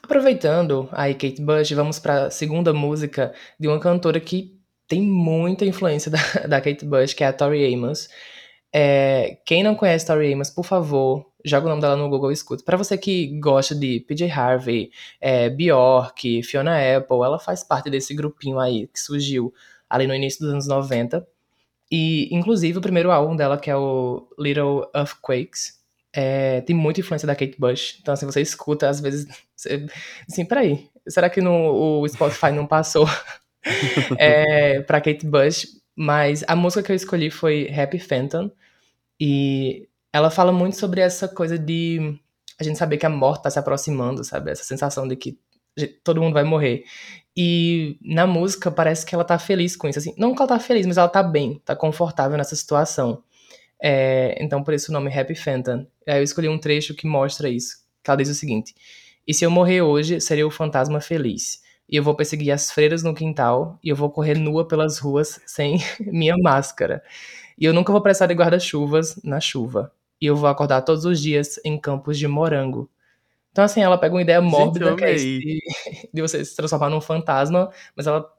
Aproveitando 0.03 0.89
aí 0.91 1.15
Kate 1.15 1.41
Bush, 1.41 1.71
vamos 1.71 2.01
para 2.01 2.27
a 2.27 2.31
segunda 2.31 2.73
música 2.75 3.33
de 3.59 3.69
uma 3.69 3.79
cantora 3.79 4.19
que 4.19 4.59
tem 4.89 5.01
muita 5.03 5.65
influência 5.65 6.11
da, 6.13 6.19
da 6.49 6.61
Kate 6.61 6.85
Bush, 6.85 7.15
que 7.15 7.23
é 7.23 7.29
a 7.29 7.33
Tori 7.33 7.73
Amos. 7.73 8.09
É, 8.73 9.39
quem 9.45 9.63
não 9.63 9.75
conhece 9.75 10.07
Tori 10.07 10.33
Amos, 10.33 10.51
por 10.51 10.65
favor, 10.65 11.27
joga 11.45 11.67
o 11.67 11.69
nome 11.69 11.81
dela 11.83 11.97
no 11.97 12.09
Google 12.09 12.31
e 12.31 12.35
escuta. 12.35 12.65
Para 12.65 12.77
você 12.77 12.97
que 12.97 13.39
gosta 13.41 13.75
de 13.75 14.01
PJ 14.01 14.31
Harvey, 14.31 14.91
é, 15.21 15.49
Bjork, 15.51 16.43
Fiona 16.43 16.77
Apple, 16.97 17.23
ela 17.25 17.39
faz 17.39 17.65
parte 17.65 17.91
desse 17.91 18.15
grupinho 18.15 18.59
aí 18.59 18.87
que 18.87 19.01
surgiu 19.01 19.53
ali 19.89 20.07
no 20.07 20.15
início 20.15 20.41
dos 20.41 20.53
anos 20.53 20.69
90. 20.69 21.27
E, 21.91 22.29
inclusive, 22.35 22.79
o 22.79 22.83
primeiro 22.83 23.11
álbum 23.11 23.35
dela, 23.35 23.59
que 23.59 23.69
é 23.69 23.77
o 23.77 24.29
Little 24.39 24.89
Earthquakes, 24.95 25.81
é, 26.13 26.61
tem 26.61 26.75
muita 26.75 27.01
influência 27.01 27.27
da 27.27 27.35
Kate 27.35 27.57
Bush. 27.59 27.99
Então, 28.01 28.15
assim, 28.15 28.27
você 28.27 28.41
escuta, 28.41 28.89
às 28.89 29.01
vezes, 29.01 29.27
você, 29.57 29.87
assim, 30.29 30.45
peraí, 30.45 30.89
será 31.09 31.29
que 31.29 31.41
no, 31.41 32.01
o 32.01 32.09
Spotify 32.09 32.53
não 32.53 32.67
passou 32.67 33.09
é, 34.19 34.81
pra 34.83 35.01
Kate 35.01 35.27
Bush? 35.27 35.80
Mas 36.03 36.43
a 36.49 36.57
música 36.57 36.83
que 36.83 36.93
eu 36.93 36.97
escolhi 36.97 37.31
foi 37.31 37.71
Happy 37.71 37.99
Phantom. 37.99 38.51
E 39.21 39.87
ela 40.11 40.31
fala 40.31 40.51
muito 40.51 40.75
sobre 40.79 41.03
essa 41.03 41.29
coisa 41.29 41.59
de 41.59 42.19
a 42.59 42.65
gente 42.65 42.79
saber 42.79 42.97
que 42.97 43.05
a 43.05 43.11
morte 43.11 43.43
tá 43.43 43.51
se 43.51 43.59
aproximando, 43.59 44.25
sabe? 44.25 44.51
Essa 44.51 44.65
sensação 44.65 45.07
de 45.07 45.15
que 45.15 45.39
todo 46.03 46.23
mundo 46.23 46.33
vai 46.33 46.43
morrer. 46.43 46.85
E 47.37 47.99
na 48.01 48.27
música 48.27 48.71
parece 48.71 49.05
que 49.05 49.15
ela 49.15 49.25
tá 49.25 49.39
feliz 49.39 49.77
com 49.77 49.89
isso. 49.89 49.99
Assim, 49.99 50.15
não 50.17 50.35
que 50.35 50.41
ela 50.41 50.49
tá 50.49 50.59
feliz, 50.59 50.87
mas 50.87 50.97
ela 50.97 51.07
tá 51.07 51.23
bem, 51.23 51.61
tá 51.67 51.77
confortável 51.77 52.39
nessa 52.39 52.57
situação. 52.57 53.23
É, 53.79 54.43
então, 54.43 54.65
por 54.65 54.73
isso 54.73 54.91
o 54.91 54.95
nome 54.95 55.13
Happy 55.13 55.35
Phantom. 55.35 55.87
Aí 56.09 56.19
eu 56.19 56.23
escolhi 56.23 56.49
um 56.49 56.57
trecho 56.57 56.95
que 56.95 57.07
mostra 57.07 57.47
isso. 57.51 57.77
Que 58.03 58.11
ela 58.11 58.17
diz 58.17 58.31
o 58.31 58.35
seguinte: 58.35 58.75
E 59.29 59.35
se 59.35 59.45
eu 59.45 59.51
morrer 59.51 59.83
hoje, 59.83 60.19
seria 60.19 60.47
o 60.47 60.51
fantasma 60.51 60.99
feliz. 60.99 61.61
E 61.91 61.97
eu 61.97 62.03
vou 62.03 62.15
perseguir 62.15 62.53
as 62.53 62.71
freiras 62.71 63.03
no 63.03 63.15
quintal, 63.15 63.79
e 63.83 63.89
eu 63.89 63.97
vou 63.97 64.11
correr 64.11 64.39
nua 64.39 64.67
pelas 64.67 64.99
ruas 64.99 65.41
sem 65.47 65.79
minha 66.01 66.37
máscara. 66.39 67.03
E 67.59 67.65
eu 67.65 67.75
nunca 67.75 67.93
vou 67.93 68.01
precisar 68.01 68.27
de 68.27 68.35
guarda-chuvas 68.35 69.21
na 69.23 69.41
chuva. 69.41 69.93
E 70.21 70.27
eu 70.27 70.37
vou 70.37 70.49
acordar 70.49 70.83
todos 70.83 71.05
os 71.05 71.21
dias 71.21 71.59
em 71.65 71.79
campos 71.79 72.19
de 72.19 72.29
morango. 72.29 72.91
Então, 73.51 73.65
assim, 73.65 73.81
ela 73.81 73.99
pega 73.99 74.15
uma 74.15 74.23
ideia 74.23 74.41
mórbida 74.41 74.95
que 74.95 75.05
é 75.05 75.15
de, 75.15 75.59
de 76.15 76.23
você 76.23 76.45
se 76.45 76.55
transformar 76.55 76.89
num 76.89 77.01
fantasma, 77.01 77.71
mas 77.97 78.07
ela 78.07 78.31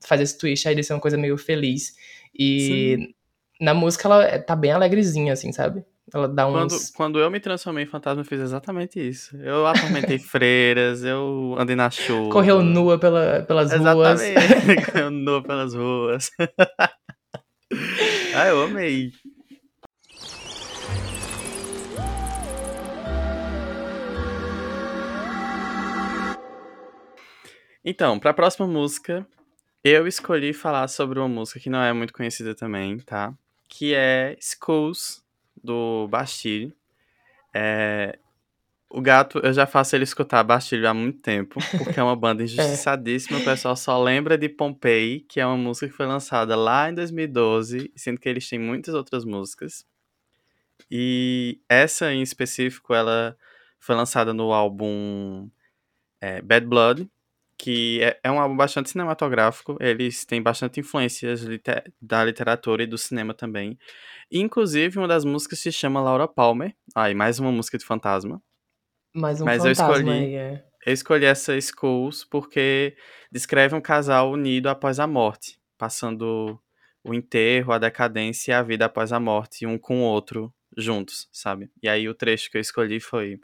faz 0.00 0.20
esse 0.20 0.38
twist 0.38 0.66
aí 0.66 0.74
de 0.74 0.82
ser 0.82 0.94
uma 0.94 1.00
coisa 1.00 1.18
meio 1.18 1.36
feliz. 1.36 1.94
E 2.34 2.96
Sim 2.96 3.14
na 3.60 3.74
música 3.74 4.08
ela 4.08 4.24
é, 4.24 4.38
tá 4.38 4.56
bem 4.56 4.72
alegrezinha, 4.72 5.32
assim, 5.32 5.52
sabe? 5.52 5.84
Ela 6.12 6.28
dá 6.28 6.46
uns... 6.46 6.52
Quando, 6.52 6.92
quando 6.94 7.18
eu 7.18 7.30
me 7.30 7.40
transformei 7.40 7.84
em 7.84 7.86
fantasma, 7.86 8.20
eu 8.20 8.26
fiz 8.26 8.40
exatamente 8.40 9.00
isso. 9.00 9.34
Eu 9.38 9.66
atormentei 9.66 10.18
freiras, 10.20 11.02
eu 11.02 11.56
andei 11.58 11.74
na 11.74 11.90
chuva. 11.90 12.30
Correu 12.30 12.62
nua 12.62 12.98
pela, 12.98 13.42
pelas 13.42 13.72
ruas. 13.72 14.20
Exatamente, 14.20 14.86
correu 14.92 15.10
nua 15.10 15.42
pelas 15.42 15.74
ruas. 15.74 16.30
ah, 18.36 18.46
eu 18.48 18.62
amei. 18.62 19.12
Então, 27.84 28.18
para 28.18 28.30
a 28.30 28.34
próxima 28.34 28.66
música, 28.66 29.26
eu 29.82 30.06
escolhi 30.06 30.52
falar 30.52 30.88
sobre 30.88 31.18
uma 31.18 31.28
música 31.28 31.60
que 31.60 31.70
não 31.70 31.82
é 31.82 31.92
muito 31.92 32.12
conhecida 32.12 32.54
também, 32.54 32.98
tá? 32.98 33.34
que 33.76 33.92
é 33.92 34.36
Schools, 34.40 35.23
do 35.64 36.06
Bastille. 36.08 36.74
É, 37.54 38.18
o 38.90 39.00
gato, 39.00 39.38
eu 39.38 39.52
já 39.52 39.66
faço 39.66 39.96
ele 39.96 40.04
escutar 40.04 40.44
Bastille 40.44 40.86
há 40.86 40.94
muito 40.94 41.20
tempo, 41.20 41.58
porque 41.78 41.98
é 41.98 42.02
uma 42.02 42.14
banda 42.14 42.42
é. 42.42 42.44
injustiçadíssima. 42.44 43.38
é. 43.38 43.40
O 43.40 43.44
pessoal 43.44 43.74
só 43.74 44.00
lembra 44.00 44.38
de 44.38 44.48
Pompeii, 44.48 45.20
que 45.20 45.40
é 45.40 45.46
uma 45.46 45.56
música 45.56 45.88
que 45.88 45.94
foi 45.94 46.06
lançada 46.06 46.54
lá 46.54 46.90
em 46.90 46.94
2012, 46.94 47.90
sendo 47.96 48.20
que 48.20 48.28
eles 48.28 48.48
têm 48.48 48.58
muitas 48.58 48.94
outras 48.94 49.24
músicas. 49.24 49.84
E 50.90 51.60
essa 51.68 52.12
em 52.12 52.22
específico, 52.22 52.94
ela 52.94 53.36
foi 53.80 53.96
lançada 53.96 54.32
no 54.32 54.52
álbum 54.52 55.48
é, 56.20 56.40
Bad 56.40 56.66
Blood, 56.66 57.10
que 57.58 58.02
é, 58.02 58.18
é 58.24 58.30
um 58.30 58.40
álbum 58.40 58.56
bastante 58.56 58.90
cinematográfico, 58.90 59.76
eles 59.80 60.24
têm 60.24 60.42
bastante 60.42 60.80
influências 60.80 61.42
liter 61.42 61.84
da 62.00 62.24
literatura 62.24 62.82
e 62.82 62.86
do 62.86 62.98
cinema 62.98 63.34
também. 63.34 63.78
Inclusive, 64.30 64.98
uma 64.98 65.08
das 65.08 65.24
músicas 65.24 65.60
se 65.60 65.70
chama 65.70 66.00
Laura 66.00 66.26
Palmer. 66.26 66.74
Ah, 66.94 67.10
e 67.10 67.14
mais 67.14 67.38
uma 67.38 67.52
música 67.52 67.78
de 67.78 67.84
fantasma. 67.84 68.42
Mais 69.14 69.40
um 69.40 69.44
Mas 69.44 69.62
fantasma 69.62 69.84
eu 69.84 69.92
escolhi, 69.92 70.10
aí, 70.10 70.34
é. 70.34 70.64
Eu 70.86 70.92
escolhi 70.92 71.24
essa 71.24 71.58
Schools 71.60 72.24
porque 72.24 72.96
descreve 73.32 73.74
um 73.74 73.80
casal 73.80 74.32
unido 74.32 74.68
após 74.68 74.98
a 74.98 75.06
morte, 75.06 75.58
passando 75.78 76.60
o 77.02 77.14
enterro, 77.14 77.72
a 77.72 77.78
decadência 77.78 78.52
e 78.52 78.54
a 78.54 78.62
vida 78.62 78.86
após 78.86 79.12
a 79.12 79.20
morte, 79.20 79.66
um 79.66 79.78
com 79.78 80.00
o 80.00 80.04
outro, 80.04 80.52
juntos, 80.76 81.28
sabe? 81.32 81.70
E 81.82 81.88
aí 81.88 82.08
o 82.08 82.14
trecho 82.14 82.50
que 82.50 82.56
eu 82.56 82.60
escolhi 82.60 83.00
foi 83.00 83.38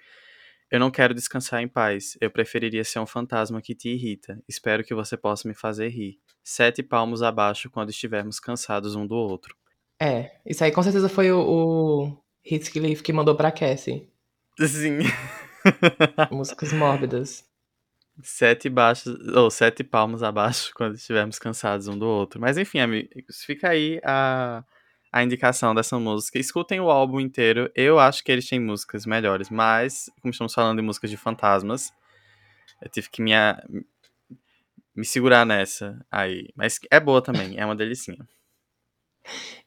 eu 0.71 0.79
não 0.79 0.91
quero 0.91 1.13
descansar 1.13 1.61
em 1.61 1.69
paz. 1.69 2.17
Eu 2.21 2.31
preferiria 2.31 2.85
ser 2.85 3.01
um 3.01 3.07
fantasma 3.07 3.61
que 3.61 3.75
te 3.75 3.89
irrita. 3.89 4.41
Espero 4.49 4.85
que 4.85 4.95
você 4.95 5.17
possa 5.17 5.49
me 5.49 5.55
fazer 5.55 5.89
rir. 5.89 6.19
Sete 6.45 6.83
palmos 6.83 7.23
abaixo 7.23 7.69
quando 7.69 7.91
estivermos 7.91 8.39
cansados 8.39 8.95
um 8.95 9.07
do 9.07 9.17
outro. 9.17 9.57
É, 10.01 10.37
isso 10.47 10.65
aí 10.65 10.71
com 10.71 10.83
certeza 10.83 11.09
foi 11.09 11.31
o, 11.31 11.41
o 11.41 12.23
Heathcliff 12.45 13.03
que 13.03 13.13
mandou 13.13 13.37
pra 13.37 13.51
Cassie. 13.51 14.09
Sim. 14.59 14.99
Músicas 16.31 16.73
mórbidas. 16.73 17.45
sete 18.23 18.69
baixos, 18.69 19.15
ou 19.29 19.51
sete 19.51 19.83
palmos 19.83 20.23
abaixo 20.23 20.73
quando 20.75 20.95
estivermos 20.95 21.39
cansados 21.39 21.89
um 21.89 21.99
do 21.99 22.07
outro. 22.07 22.41
Mas 22.41 22.57
enfim, 22.57 22.79
amigos, 22.79 23.43
fica 23.45 23.71
aí 23.71 24.01
a, 24.05 24.65
a 25.13 25.23
indicação 25.23 25.75
dessa 25.75 25.99
música. 25.99 26.39
Escutem 26.39 26.81
o 26.81 26.91
álbum 26.91 27.21
inteiro. 27.21 27.71
Eu 27.75 27.99
acho 27.99 28.23
que 28.23 28.31
eles 28.31 28.49
têm 28.49 28.61
músicas 28.61 29.05
melhores, 29.05 29.51
mas 29.51 30.11
como 30.21 30.31
estamos 30.31 30.55
falando 30.55 30.77
de 30.77 30.83
músicas 30.83 31.11
de 31.11 31.17
fantasmas, 31.17 31.93
eu 32.81 32.89
tive 32.89 33.09
que 33.11 33.21
me, 33.21 33.33
me 34.95 35.05
segurar 35.05 35.45
nessa 35.45 35.99
aí. 36.11 36.49
Mas 36.55 36.79
é 36.91 37.01
boa 37.01 37.21
também, 37.21 37.59
é 37.59 37.65
uma 37.65 37.77
delicinha. 37.77 38.27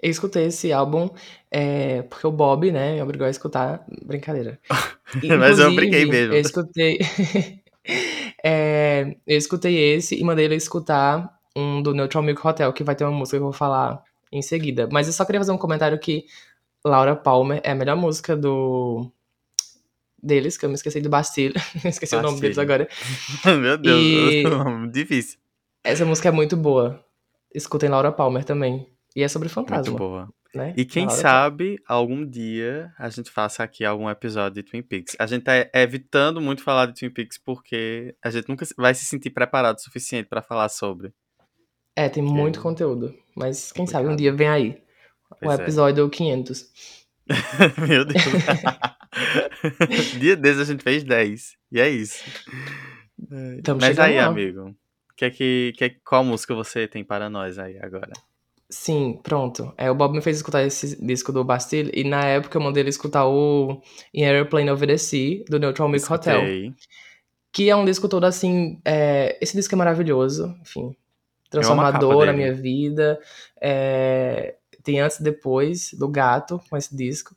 Eu 0.01 0.09
escutei 0.09 0.45
esse 0.45 0.73
álbum 0.73 1.09
é, 1.51 2.01
porque 2.03 2.25
o 2.25 2.31
Bob, 2.31 2.71
né, 2.71 2.95
me 2.95 3.01
obrigou 3.01 3.27
a 3.27 3.29
escutar. 3.29 3.85
Brincadeira. 4.03 4.59
Mas 5.39 5.59
eu 5.59 5.73
brinquei 5.75 6.05
mesmo. 6.05 6.33
Eu 6.33 6.41
escutei. 6.41 6.99
é, 8.43 9.15
eu 9.27 9.37
escutei 9.37 9.77
esse 9.95 10.19
e 10.19 10.23
mandei 10.23 10.45
ele 10.45 10.55
escutar 10.55 11.39
um 11.55 11.81
do 11.81 11.93
Neutral 11.93 12.23
Milk 12.23 12.45
Hotel, 12.45 12.73
que 12.73 12.83
vai 12.83 12.95
ter 12.95 13.03
uma 13.03 13.17
música 13.17 13.37
que 13.37 13.41
eu 13.41 13.45
vou 13.45 13.53
falar 13.53 14.03
em 14.33 14.41
seguida. 14.41 14.89
Mas 14.91 15.07
eu 15.07 15.13
só 15.13 15.23
queria 15.23 15.39
fazer 15.39 15.51
um 15.51 15.57
comentário 15.57 15.99
que 15.99 16.25
Laura 16.83 17.15
Palmer 17.15 17.61
é 17.63 17.71
a 17.71 17.75
melhor 17.75 17.95
música 17.95 18.35
do 18.35 19.09
deles, 20.21 20.57
que 20.57 20.65
eu 20.65 20.69
me 20.69 20.75
esqueci 20.75 20.99
do 20.99 21.09
Bastille. 21.09 21.53
esqueci 21.85 22.15
Bastille. 22.15 22.19
o 22.19 22.23
nome 22.23 22.41
deles 22.41 22.57
agora. 22.57 22.87
Meu 23.45 23.77
Deus, 23.77 24.01
e... 24.01 24.43
difícil. 24.91 25.39
Essa 25.83 26.05
música 26.05 26.29
é 26.29 26.31
muito 26.31 26.57
boa. 26.57 27.03
Escutem 27.53 27.89
Laura 27.89 28.11
Palmer 28.11 28.43
também. 28.43 28.89
E 29.15 29.21
é 29.21 29.27
sobre 29.27 29.49
fantasma. 29.49 29.91
Muito 29.91 29.97
boa. 29.97 30.29
Né? 30.55 30.73
E 30.77 30.85
quem 30.85 31.09
sabe 31.09 31.79
algum 31.87 32.23
dia 32.23 32.93
a 32.97 33.09
gente 33.09 33.31
faça 33.31 33.63
aqui 33.63 33.83
algum 33.83 34.07
episódio 34.09 34.61
de 34.61 34.69
Twin 34.69 34.83
Peaks. 34.83 35.15
A 35.19 35.25
gente 35.25 35.43
tá 35.43 35.53
evitando 35.73 36.39
muito 36.39 36.63
falar 36.63 36.85
de 36.85 36.93
Twin 36.93 37.09
Peaks 37.09 37.39
porque 37.43 38.15
a 38.23 38.29
gente 38.29 38.47
nunca 38.47 38.65
vai 38.77 38.93
se 38.93 39.03
sentir 39.03 39.31
preparado 39.31 39.77
o 39.77 39.81
suficiente 39.81 40.29
para 40.29 40.43
falar 40.43 40.69
sobre. 40.69 41.11
É, 41.95 42.09
tem 42.09 42.23
muito 42.23 42.61
conteúdo. 42.61 43.13
Mas 43.35 43.71
quem 43.71 43.85
sabe 43.85 44.07
um 44.07 44.15
dia 44.15 44.33
vem 44.33 44.47
aí. 44.47 44.81
Pois 45.39 45.57
o 45.57 45.61
é. 45.61 45.63
episódio 45.63 46.05
é. 46.05 46.09
500. 46.09 46.71
Meu 47.87 48.05
Deus. 48.05 48.23
dia 50.19 50.35
desses 50.35 50.61
a 50.61 50.65
gente 50.65 50.83
fez 50.83 51.03
10. 51.03 51.55
E 51.71 51.79
é 51.79 51.89
isso. 51.89 52.23
Mas 53.79 53.99
aí, 53.99 54.17
lá. 54.17 54.25
amigo. 54.25 54.75
Que 55.15 55.25
é 55.25 55.29
que, 55.29 55.73
que, 55.77 55.89
qual 56.03 56.23
música 56.23 56.55
você 56.55 56.87
tem 56.87 57.03
para 57.03 57.29
nós 57.29 57.59
aí 57.59 57.77
agora? 57.79 58.11
Sim, 58.69 59.19
pronto. 59.21 59.71
É, 59.77 59.91
o 59.91 59.95
Bob 59.95 60.15
me 60.15 60.21
fez 60.21 60.37
escutar 60.37 60.63
esse 60.63 60.99
disco 61.05 61.31
do 61.31 61.43
Bastille 61.43 61.91
e 61.93 62.03
na 62.03 62.25
época 62.25 62.57
eu 62.57 62.61
mandei 62.61 62.81
ele 62.81 62.89
escutar 62.89 63.27
o 63.27 63.81
In 64.13 64.23
Airplane 64.23 64.71
Over 64.71 64.87
the 64.87 64.97
Sea, 64.97 65.43
do 65.47 65.59
Neutral 65.59 65.87
Milk 65.87 66.11
Hotel. 66.11 66.41
Que 67.51 67.69
é 67.69 67.75
um 67.75 67.85
disco 67.85 68.09
todo 68.09 68.23
assim. 68.23 68.81
É, 68.83 69.37
esse 69.39 69.55
disco 69.55 69.75
é 69.75 69.77
maravilhoso, 69.77 70.55
enfim. 70.61 70.95
Transformador 71.53 72.25
na 72.25 72.33
minha 72.33 72.53
vida. 72.53 73.19
É, 73.61 74.55
tem 74.83 74.99
antes 74.99 75.19
e 75.19 75.23
depois 75.23 75.93
do 75.93 76.07
gato 76.07 76.61
com 76.69 76.75
esse 76.75 76.95
disco. 76.95 77.35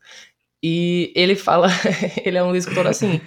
E 0.63 1.13
ele 1.15 1.37
fala. 1.37 1.69
ele 2.25 2.39
é 2.39 2.43
um 2.43 2.53
disco 2.53 2.75
todo 2.75 2.89
assim. 2.89 3.21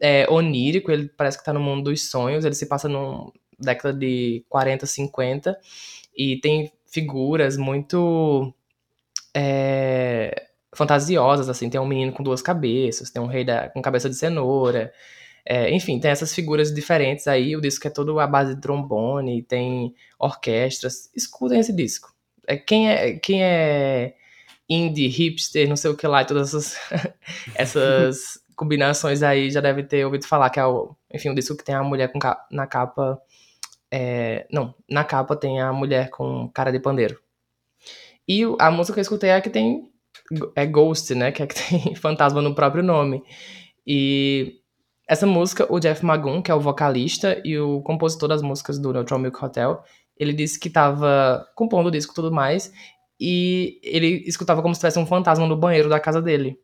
É, 0.00 0.28
onírico, 0.28 0.90
ele 0.90 1.08
parece 1.16 1.38
que 1.38 1.44
tá 1.44 1.52
no 1.52 1.60
mundo 1.60 1.84
dos 1.84 2.10
sonhos. 2.10 2.44
Ele 2.44 2.54
se 2.54 2.66
passa 2.66 2.88
numa 2.88 3.32
década 3.58 3.96
de 3.96 4.44
40, 4.48 4.84
50. 4.84 5.58
E 6.16 6.38
tem 6.40 6.72
figuras 6.86 7.56
muito 7.56 8.52
é, 9.34 10.48
fantasiosas, 10.74 11.48
assim. 11.48 11.70
Tem 11.70 11.80
um 11.80 11.86
menino 11.86 12.12
com 12.12 12.22
duas 12.22 12.42
cabeças, 12.42 13.10
tem 13.10 13.22
um 13.22 13.26
rei 13.26 13.44
da, 13.44 13.68
com 13.68 13.80
cabeça 13.80 14.10
de 14.10 14.16
cenoura. 14.16 14.92
É, 15.44 15.70
enfim, 15.74 15.98
tem 15.98 16.10
essas 16.10 16.34
figuras 16.34 16.72
diferentes 16.72 17.26
aí. 17.26 17.56
O 17.56 17.60
disco 17.60 17.86
é 17.86 17.90
todo 17.90 18.18
à 18.20 18.26
base 18.26 18.54
de 18.54 18.60
trombone, 18.60 19.42
tem 19.42 19.94
orquestras. 20.18 21.10
Escutem 21.14 21.60
esse 21.60 21.72
disco. 21.72 22.14
É, 22.46 22.56
quem, 22.56 22.90
é, 22.90 23.12
quem 23.18 23.42
é 23.42 24.14
indie, 24.68 25.08
hipster, 25.08 25.68
não 25.68 25.76
sei 25.76 25.90
o 25.90 25.96
que 25.96 26.06
lá, 26.06 26.22
e 26.22 26.26
todas 26.26 26.48
essas, 26.54 26.76
essas 27.54 28.42
combinações 28.56 29.22
aí 29.22 29.50
já 29.50 29.60
deve 29.60 29.82
ter 29.82 30.04
ouvido 30.04 30.26
falar 30.26 30.50
que 30.50 30.60
é 30.60 30.64
o, 30.66 30.96
enfim, 31.12 31.30
o 31.30 31.34
disco 31.34 31.56
que 31.56 31.64
tem 31.64 31.74
a 31.74 31.82
mulher 31.82 32.10
com, 32.12 32.18
na 32.50 32.66
capa 32.66 33.20
é, 33.92 34.46
não, 34.50 34.74
na 34.88 35.04
capa 35.04 35.36
tem 35.36 35.60
a 35.60 35.70
mulher 35.70 36.08
com 36.08 36.48
cara 36.48 36.72
de 36.72 36.80
pandeiro. 36.80 37.20
E 38.26 38.42
a 38.58 38.70
música 38.70 38.94
que 38.94 39.00
eu 39.00 39.02
escutei 39.02 39.28
é 39.28 39.36
a 39.36 39.40
que 39.42 39.50
tem. 39.50 39.90
É 40.56 40.64
Ghost, 40.64 41.14
né? 41.14 41.30
Que 41.30 41.42
é 41.42 41.46
que 41.46 41.54
tem 41.68 41.94
fantasma 41.94 42.40
no 42.40 42.54
próprio 42.54 42.82
nome. 42.82 43.22
E 43.86 44.61
essa 45.06 45.26
música, 45.26 45.66
o 45.72 45.78
Jeff 45.78 46.04
Magoon, 46.04 46.42
que 46.42 46.50
é 46.50 46.54
o 46.54 46.60
vocalista 46.60 47.40
e 47.44 47.58
o 47.58 47.80
compositor 47.82 48.28
das 48.28 48.42
músicas 48.42 48.78
do 48.78 48.92
Neutral 48.92 49.18
Milk 49.18 49.44
Hotel, 49.44 49.82
ele 50.16 50.32
disse 50.32 50.58
que 50.58 50.68
estava 50.68 51.46
compondo 51.54 51.86
o 51.86 51.90
disco 51.90 52.12
e 52.12 52.14
tudo 52.14 52.32
mais. 52.32 52.72
E 53.20 53.80
ele 53.82 54.22
escutava 54.26 54.62
como 54.62 54.74
se 54.74 54.80
tivesse 54.80 54.98
um 54.98 55.06
fantasma 55.06 55.46
no 55.46 55.56
banheiro 55.56 55.88
da 55.88 56.00
casa 56.00 56.20
dele. 56.20 56.58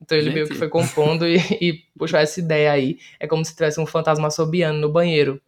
Então 0.00 0.16
ele 0.18 0.26
Gente. 0.26 0.34
meio 0.34 0.48
que 0.48 0.54
foi 0.54 0.68
compondo 0.68 1.26
e, 1.26 1.36
e 1.60 1.72
puxou 1.98 2.18
essa 2.18 2.38
ideia 2.40 2.72
aí. 2.72 2.98
É 3.18 3.26
como 3.26 3.44
se 3.44 3.54
tivesse 3.54 3.80
um 3.80 3.86
fantasma 3.86 4.28
assobiando 4.28 4.80
no 4.80 4.92
banheiro. 4.92 5.40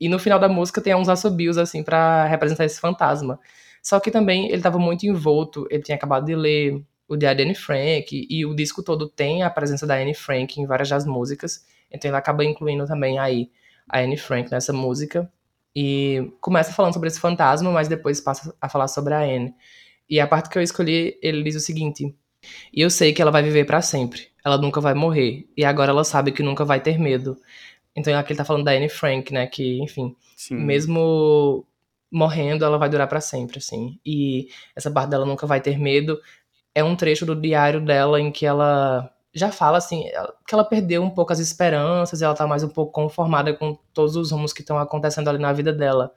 E 0.00 0.08
no 0.08 0.18
final 0.18 0.38
da 0.38 0.48
música 0.48 0.80
tem 0.80 0.94
uns 0.94 1.08
assobios, 1.08 1.56
assim, 1.56 1.82
para 1.82 2.26
representar 2.26 2.64
esse 2.64 2.80
fantasma. 2.80 3.38
Só 3.80 3.98
que 4.00 4.10
também 4.10 4.46
ele 4.46 4.56
estava 4.56 4.78
muito 4.78 5.04
envolto, 5.04 5.66
ele 5.70 5.82
tinha 5.82 5.96
acabado 5.96 6.26
de 6.26 6.34
ler 6.34 6.82
o 7.12 7.16
de 7.16 7.26
Anne 7.26 7.54
Frank, 7.54 8.26
e 8.28 8.46
o 8.46 8.54
disco 8.54 8.82
todo 8.82 9.08
tem 9.08 9.42
a 9.42 9.50
presença 9.50 9.86
da 9.86 9.96
Anne 9.96 10.14
Frank 10.14 10.60
em 10.60 10.66
várias 10.66 10.88
das 10.88 11.04
músicas, 11.04 11.66
então 11.90 12.08
ele 12.08 12.16
acaba 12.16 12.44
incluindo 12.44 12.86
também 12.86 13.18
aí 13.18 13.50
a 13.88 14.00
Anne 14.00 14.16
Frank 14.16 14.50
nessa 14.50 14.72
música. 14.72 15.30
E 15.74 16.32
começa 16.40 16.72
falando 16.72 16.92
sobre 16.94 17.08
esse 17.08 17.20
fantasma, 17.20 17.70
mas 17.70 17.88
depois 17.88 18.20
passa 18.20 18.54
a 18.60 18.68
falar 18.68 18.88
sobre 18.88 19.14
a 19.14 19.20
Anne. 19.20 19.54
E 20.08 20.20
a 20.20 20.26
parte 20.26 20.48
que 20.48 20.58
eu 20.58 20.62
escolhi, 20.62 21.18
ele 21.22 21.42
diz 21.42 21.54
o 21.54 21.60
seguinte: 21.60 22.14
E 22.72 22.80
eu 22.80 22.90
sei 22.90 23.12
que 23.12 23.22
ela 23.22 23.30
vai 23.30 23.42
viver 23.42 23.64
para 23.64 23.80
sempre. 23.80 24.28
Ela 24.44 24.58
nunca 24.58 24.80
vai 24.80 24.94
morrer. 24.94 25.48
E 25.56 25.64
agora 25.64 25.90
ela 25.90 26.04
sabe 26.04 26.32
que 26.32 26.42
nunca 26.42 26.64
vai 26.64 26.80
ter 26.80 26.98
medo. 26.98 27.36
Então 27.94 28.16
aqui 28.18 28.32
ele 28.32 28.38
tá 28.38 28.44
falando 28.44 28.64
da 28.64 28.72
Anne 28.72 28.88
Frank, 28.88 29.32
né? 29.32 29.46
Que, 29.46 29.78
enfim, 29.82 30.14
Sim. 30.36 30.56
mesmo 30.56 31.66
morrendo, 32.10 32.64
ela 32.64 32.76
vai 32.76 32.90
durar 32.90 33.08
para 33.08 33.20
sempre, 33.22 33.58
assim. 33.58 33.98
E 34.04 34.48
essa 34.76 34.90
parte 34.90 35.10
dela 35.10 35.24
nunca 35.24 35.46
vai 35.46 35.60
ter 35.60 35.78
medo. 35.78 36.20
É 36.74 36.82
um 36.82 36.96
trecho 36.96 37.26
do 37.26 37.34
diário 37.34 37.80
dela 37.80 38.20
em 38.20 38.30
que 38.30 38.46
ela 38.46 39.12
já 39.34 39.50
fala 39.50 39.78
assim, 39.78 40.04
que 40.46 40.54
ela 40.54 40.64
perdeu 40.64 41.02
um 41.02 41.10
pouco 41.10 41.32
as 41.32 41.38
esperanças, 41.38 42.20
ela 42.20 42.34
tá 42.34 42.46
mais 42.46 42.62
um 42.62 42.68
pouco 42.68 42.92
conformada 42.92 43.54
com 43.54 43.78
todos 43.94 44.14
os 44.14 44.30
rumos 44.30 44.52
que 44.52 44.60
estão 44.60 44.78
acontecendo 44.78 45.28
ali 45.28 45.38
na 45.38 45.52
vida 45.52 45.72
dela. 45.72 46.12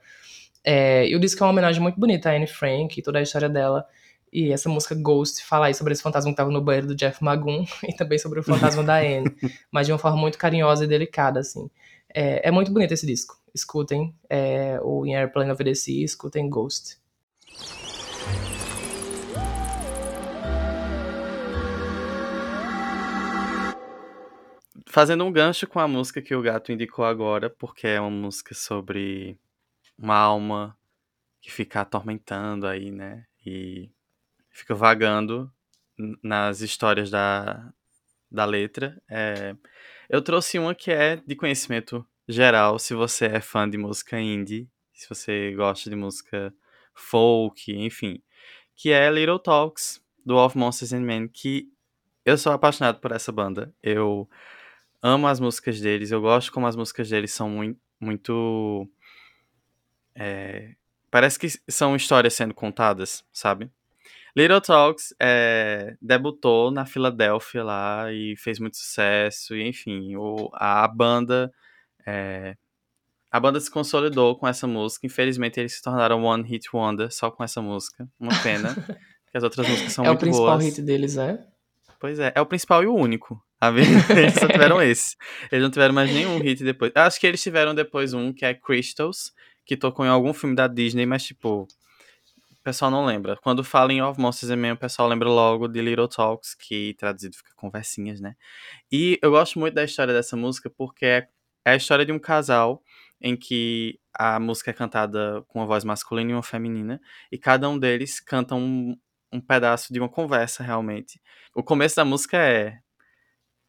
É, 0.62 1.06
eu 1.08 1.18
disse 1.18 1.36
que 1.36 1.42
é 1.42 1.46
uma 1.46 1.52
homenagem 1.52 1.80
muito 1.80 1.98
bonita 1.98 2.30
a 2.30 2.34
Anne 2.34 2.46
Frank 2.46 2.98
e 2.98 3.02
toda 3.02 3.18
a 3.18 3.22
história 3.22 3.48
dela. 3.48 3.86
E 4.32 4.52
essa 4.52 4.68
música 4.68 4.94
Ghost 4.94 5.44
fala 5.44 5.66
aí 5.66 5.74
sobre 5.74 5.92
esse 5.92 6.02
fantasma 6.02 6.30
que 6.30 6.36
tava 6.36 6.50
no 6.50 6.60
banheiro 6.60 6.88
do 6.88 6.94
Jeff 6.94 7.22
Magoon 7.22 7.64
e 7.88 7.94
também 7.94 8.18
sobre 8.18 8.40
o 8.40 8.42
fantasma 8.42 8.82
da 8.82 8.96
Anne, 8.96 9.34
mas 9.70 9.86
de 9.86 9.92
uma 9.92 9.98
forma 9.98 10.18
muito 10.18 10.36
carinhosa 10.36 10.84
e 10.84 10.88
delicada, 10.88 11.40
assim. 11.40 11.70
É, 12.12 12.48
é 12.48 12.50
muito 12.50 12.72
bonito 12.72 12.92
esse 12.92 13.06
disco. 13.06 13.38
Escutem 13.54 14.14
é, 14.28 14.78
o 14.82 15.06
In 15.06 15.14
Airplane 15.14 15.50
of 15.50 15.62
the 15.62 15.74
Sea, 15.74 16.04
escutem 16.04 16.50
Ghost. 16.50 16.98
Fazendo 24.96 25.26
um 25.26 25.30
gancho 25.30 25.66
com 25.66 25.78
a 25.78 25.86
música 25.86 26.22
que 26.22 26.34
o 26.34 26.40
gato 26.40 26.72
indicou 26.72 27.04
agora, 27.04 27.50
porque 27.50 27.86
é 27.86 28.00
uma 28.00 28.08
música 28.08 28.54
sobre 28.54 29.38
uma 29.98 30.16
alma 30.16 30.74
que 31.38 31.52
fica 31.52 31.82
atormentando 31.82 32.66
aí, 32.66 32.90
né? 32.90 33.26
E 33.44 33.90
fica 34.48 34.74
vagando 34.74 35.52
nas 36.22 36.62
histórias 36.62 37.10
da, 37.10 37.70
da 38.30 38.46
letra. 38.46 38.98
É, 39.06 39.54
eu 40.08 40.22
trouxe 40.22 40.58
uma 40.58 40.74
que 40.74 40.90
é 40.90 41.16
de 41.16 41.36
conhecimento 41.36 42.02
geral, 42.26 42.78
se 42.78 42.94
você 42.94 43.26
é 43.26 43.40
fã 43.42 43.68
de 43.68 43.76
música 43.76 44.18
indie, 44.18 44.66
se 44.94 45.06
você 45.10 45.52
gosta 45.54 45.90
de 45.90 45.96
música 45.96 46.54
folk, 46.94 47.70
enfim, 47.70 48.22
que 48.74 48.92
é 48.92 49.10
Little 49.10 49.40
Talks, 49.40 50.02
do 50.24 50.38
Of 50.38 50.56
Monsters 50.56 50.94
and 50.94 51.02
Men, 51.02 51.28
que 51.28 51.68
eu 52.24 52.38
sou 52.38 52.50
apaixonado 52.50 52.98
por 52.98 53.12
essa 53.12 53.30
banda. 53.30 53.74
Eu 53.82 54.26
amo 55.02 55.26
as 55.26 55.40
músicas 55.40 55.80
deles, 55.80 56.10
eu 56.10 56.20
gosto 56.20 56.52
como 56.52 56.66
as 56.66 56.76
músicas 56.76 57.08
deles 57.08 57.32
são 57.32 57.48
muito. 57.50 57.80
muito 58.00 58.88
é, 60.14 60.74
parece 61.10 61.38
que 61.38 61.48
são 61.68 61.96
histórias 61.96 62.34
sendo 62.34 62.54
contadas, 62.54 63.24
sabe? 63.32 63.70
Little 64.36 64.60
Talks 64.60 65.14
é, 65.18 65.96
debutou 66.00 66.70
na 66.70 66.84
Filadélfia 66.84 67.64
lá 67.64 68.12
e 68.12 68.36
fez 68.36 68.58
muito 68.58 68.76
sucesso, 68.76 69.56
e 69.56 69.66
enfim, 69.66 70.14
o, 70.16 70.50
a, 70.52 70.86
banda 70.86 71.50
é, 72.06 72.54
a 73.30 73.40
banda 73.40 73.58
se 73.60 73.70
consolidou 73.70 74.36
com 74.36 74.46
essa 74.46 74.66
música. 74.66 75.06
Infelizmente, 75.06 75.58
eles 75.60 75.74
se 75.74 75.82
tornaram 75.82 76.24
One 76.24 76.42
Hit 76.48 76.68
Wonder 76.72 77.12
só 77.12 77.30
com 77.30 77.42
essa 77.42 77.60
música. 77.60 78.08
Uma 78.18 78.32
pena, 78.42 78.74
porque 79.24 79.36
as 79.36 79.42
outras 79.42 79.68
músicas 79.68 79.92
são 79.92 80.04
é 80.04 80.08
muito 80.08 80.24
boas. 80.26 80.34
É 80.34 80.38
o 80.38 80.44
principal 80.44 80.58
hit 80.58 80.82
deles, 80.82 81.16
é? 81.16 81.46
Pois 81.98 82.18
é, 82.18 82.32
é 82.34 82.40
o 82.40 82.46
principal 82.46 82.82
e 82.82 82.86
o 82.86 82.94
único. 82.94 83.42
eles 84.10 84.34
só 84.34 84.46
tiveram 84.48 84.82
esse. 84.82 85.16
Eles 85.50 85.62
não 85.62 85.70
tiveram 85.70 85.94
mais 85.94 86.12
nenhum 86.12 86.38
hit 86.38 86.62
depois. 86.62 86.92
Acho 86.94 87.18
que 87.18 87.26
eles 87.26 87.42
tiveram 87.42 87.74
depois 87.74 88.12
um 88.12 88.32
que 88.32 88.44
é 88.44 88.54
Crystals, 88.54 89.32
que 89.64 89.76
tocou 89.76 90.04
em 90.04 90.08
algum 90.08 90.32
filme 90.32 90.54
da 90.54 90.66
Disney, 90.66 91.06
mas 91.06 91.24
tipo, 91.24 91.62
o 91.62 92.62
pessoal 92.62 92.90
não 92.90 93.04
lembra. 93.04 93.36
Quando 93.42 93.64
fala 93.64 93.92
em 93.92 94.02
Of 94.02 94.20
Monsters 94.20 94.50
and 94.50 94.56
Men, 94.56 94.72
o 94.72 94.76
pessoal 94.76 95.08
lembra 95.08 95.28
logo 95.28 95.68
de 95.68 95.80
Little 95.80 96.08
Talks, 96.08 96.54
que 96.54 96.94
traduzido 96.94 97.36
fica 97.36 97.50
conversinhas, 97.56 98.20
né? 98.20 98.34
E 98.92 99.18
eu 99.22 99.30
gosto 99.30 99.58
muito 99.58 99.74
da 99.74 99.84
história 99.84 100.12
dessa 100.12 100.36
música 100.36 100.70
porque 100.70 101.06
é 101.06 101.28
a 101.64 101.76
história 101.76 102.04
de 102.04 102.12
um 102.12 102.18
casal 102.18 102.82
em 103.20 103.36
que 103.36 103.98
a 104.14 104.38
música 104.38 104.70
é 104.70 104.74
cantada 104.74 105.42
com 105.48 105.58
uma 105.58 105.66
voz 105.66 105.84
masculina 105.84 106.30
e 106.30 106.34
uma 106.34 106.42
feminina, 106.42 107.00
e 107.30 107.38
cada 107.38 107.68
um 107.68 107.78
deles 107.78 108.20
canta 108.20 108.54
um, 108.54 108.96
um 109.32 109.40
pedaço 109.40 109.92
de 109.92 109.98
uma 109.98 110.08
conversa 110.08 110.62
realmente. 110.62 111.20
O 111.54 111.62
começo 111.62 111.96
da 111.96 112.04
música 112.04 112.36
é 112.38 112.78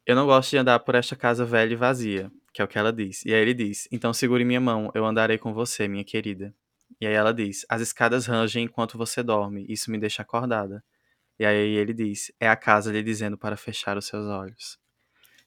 Eu 0.08 0.16
não 0.16 0.24
gosto 0.24 0.48
de 0.48 0.56
andar 0.56 0.78
por 0.78 0.94
esta 0.94 1.14
casa 1.14 1.44
velha 1.44 1.74
e 1.74 1.76
vazia, 1.76 2.32
que 2.50 2.62
é 2.62 2.64
o 2.64 2.68
que 2.68 2.78
ela 2.78 2.90
diz. 2.90 3.22
E 3.26 3.34
aí 3.34 3.42
ele 3.42 3.52
diz: 3.52 3.86
Então 3.92 4.10
segure 4.10 4.42
minha 4.42 4.58
mão, 4.58 4.90
eu 4.94 5.04
andarei 5.04 5.36
com 5.36 5.52
você, 5.52 5.86
minha 5.86 6.02
querida. 6.02 6.54
E 6.98 7.06
aí 7.06 7.12
ela 7.12 7.30
diz: 7.30 7.66
As 7.68 7.82
escadas 7.82 8.24
rangem 8.24 8.64
enquanto 8.64 8.96
você 8.96 9.22
dorme, 9.22 9.66
isso 9.68 9.90
me 9.90 9.98
deixa 9.98 10.22
acordada. 10.22 10.82
E 11.38 11.44
aí 11.44 11.74
ele 11.74 11.92
diz: 11.92 12.32
É 12.40 12.48
a 12.48 12.56
casa 12.56 12.90
lhe 12.90 13.02
dizendo 13.02 13.36
para 13.36 13.54
fechar 13.54 13.98
os 13.98 14.06
seus 14.06 14.26
olhos. 14.26 14.78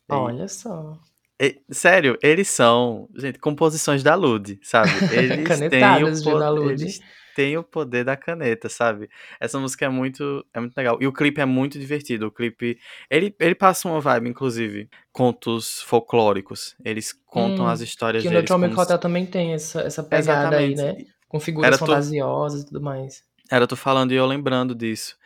E, 0.07 0.13
Olha 0.13 0.47
só. 0.47 0.95
E, 1.41 1.59
sério, 1.71 2.15
eles 2.21 2.47
são, 2.47 3.09
gente, 3.15 3.39
composições 3.39 4.03
da 4.03 4.13
Lud, 4.13 4.59
sabe? 4.61 4.91
Eles 5.11 5.59
têm 5.71 6.03
o 6.03 6.23
poder, 6.23 6.69
eles 6.69 7.01
têm 7.35 7.57
o 7.57 7.63
poder 7.63 8.03
da 8.03 8.15
caneta, 8.15 8.69
sabe? 8.69 9.09
Essa 9.39 9.59
música 9.59 9.85
é 9.85 9.89
muito, 9.89 10.45
é 10.53 10.59
muito 10.59 10.75
legal. 10.75 10.97
E 11.01 11.07
o 11.07 11.13
clipe 11.13 11.41
é 11.41 11.45
muito 11.45 11.79
divertido. 11.79 12.27
O 12.27 12.31
clipe, 12.31 12.77
ele, 13.09 13.35
ele 13.39 13.55
passa 13.55 13.87
uma 13.87 13.99
vibe, 13.99 14.29
inclusive, 14.29 14.89
contos 15.11 15.81
folclóricos. 15.81 16.75
Eles 16.83 17.13
contam 17.25 17.65
hum, 17.65 17.69
as 17.69 17.81
histórias 17.81 18.23
que 18.23 18.29
deles. 18.29 18.45
Que 18.45 18.51
o 18.51 18.55
Atomic 18.55 18.79
Hotel 18.79 18.97
se... 18.97 19.01
também 19.01 19.25
tem 19.25 19.53
essa, 19.53 19.81
essa 19.81 20.03
pegada 20.03 20.55
Exatamente. 20.55 20.81
aí, 20.81 20.99
né? 20.99 21.05
Com 21.27 21.39
figuras 21.39 21.67
Era 21.67 21.77
fantasiosas 21.77 22.61
tu... 22.61 22.63
e 22.63 22.67
tudo 22.67 22.81
mais. 22.81 23.23
Era 23.49 23.67
tu 23.67 23.75
falando 23.75 24.11
e 24.11 24.15
eu 24.15 24.25
lembrando 24.25 24.73
disso. 24.73 25.17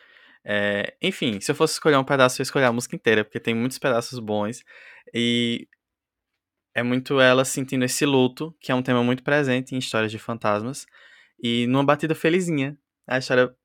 É, 0.43 0.93
enfim, 1.01 1.39
se 1.41 1.51
eu 1.51 1.55
fosse 1.55 1.73
escolher 1.73 1.97
um 1.97 2.03
pedaço, 2.03 2.39
eu 2.39 2.43
ia 2.43 2.45
escolher 2.45 2.65
a 2.65 2.71
música 2.71 2.95
inteira, 2.95 3.23
porque 3.23 3.39
tem 3.39 3.55
muitos 3.55 3.79
pedaços 3.79 4.19
bons. 4.19 4.63
E 5.13 5.67
é 6.75 6.83
muito 6.83 7.21
ela 7.21 7.45
sentindo 7.45 7.85
esse 7.85 8.05
luto, 8.05 8.53
que 8.59 8.71
é 8.71 8.75
um 8.75 8.81
tema 8.81 9.01
muito 9.01 9.23
presente 9.23 9.73
em 9.73 9.77
histórias 9.77 10.11
de 10.11 10.19
fantasmas, 10.19 10.85
e 11.45 11.67
numa 11.67 11.83
batida 11.83 12.15
felizinha. 12.15 12.75
A 13.07 13.19
história 13.19 13.55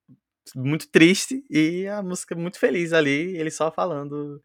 muito 0.55 0.87
triste 0.89 1.43
e 1.49 1.87
a 1.87 2.03
música 2.03 2.35
muito 2.35 2.59
feliz 2.59 2.93
ali, 2.93 3.37
ele 3.39 3.51
só 3.51 3.71
falando. 3.73 4.43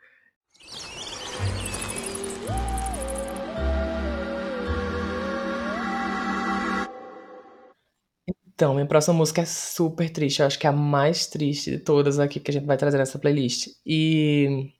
Então, 8.53 8.73
minha 8.73 8.85
próxima 8.85 9.13
música 9.13 9.41
é 9.41 9.45
super 9.45 10.09
triste. 10.09 10.39
Eu 10.39 10.47
acho 10.47 10.57
que 10.57 10.65
é 10.65 10.69
a 10.69 10.73
mais 10.73 11.27
triste 11.27 11.71
de 11.71 11.79
todas 11.79 12.19
aqui 12.19 12.39
que 12.39 12.51
a 12.51 12.53
gente 12.53 12.65
vai 12.65 12.77
trazer 12.77 12.97
nessa 12.97 13.19
playlist. 13.19 13.67
E 13.85 14.71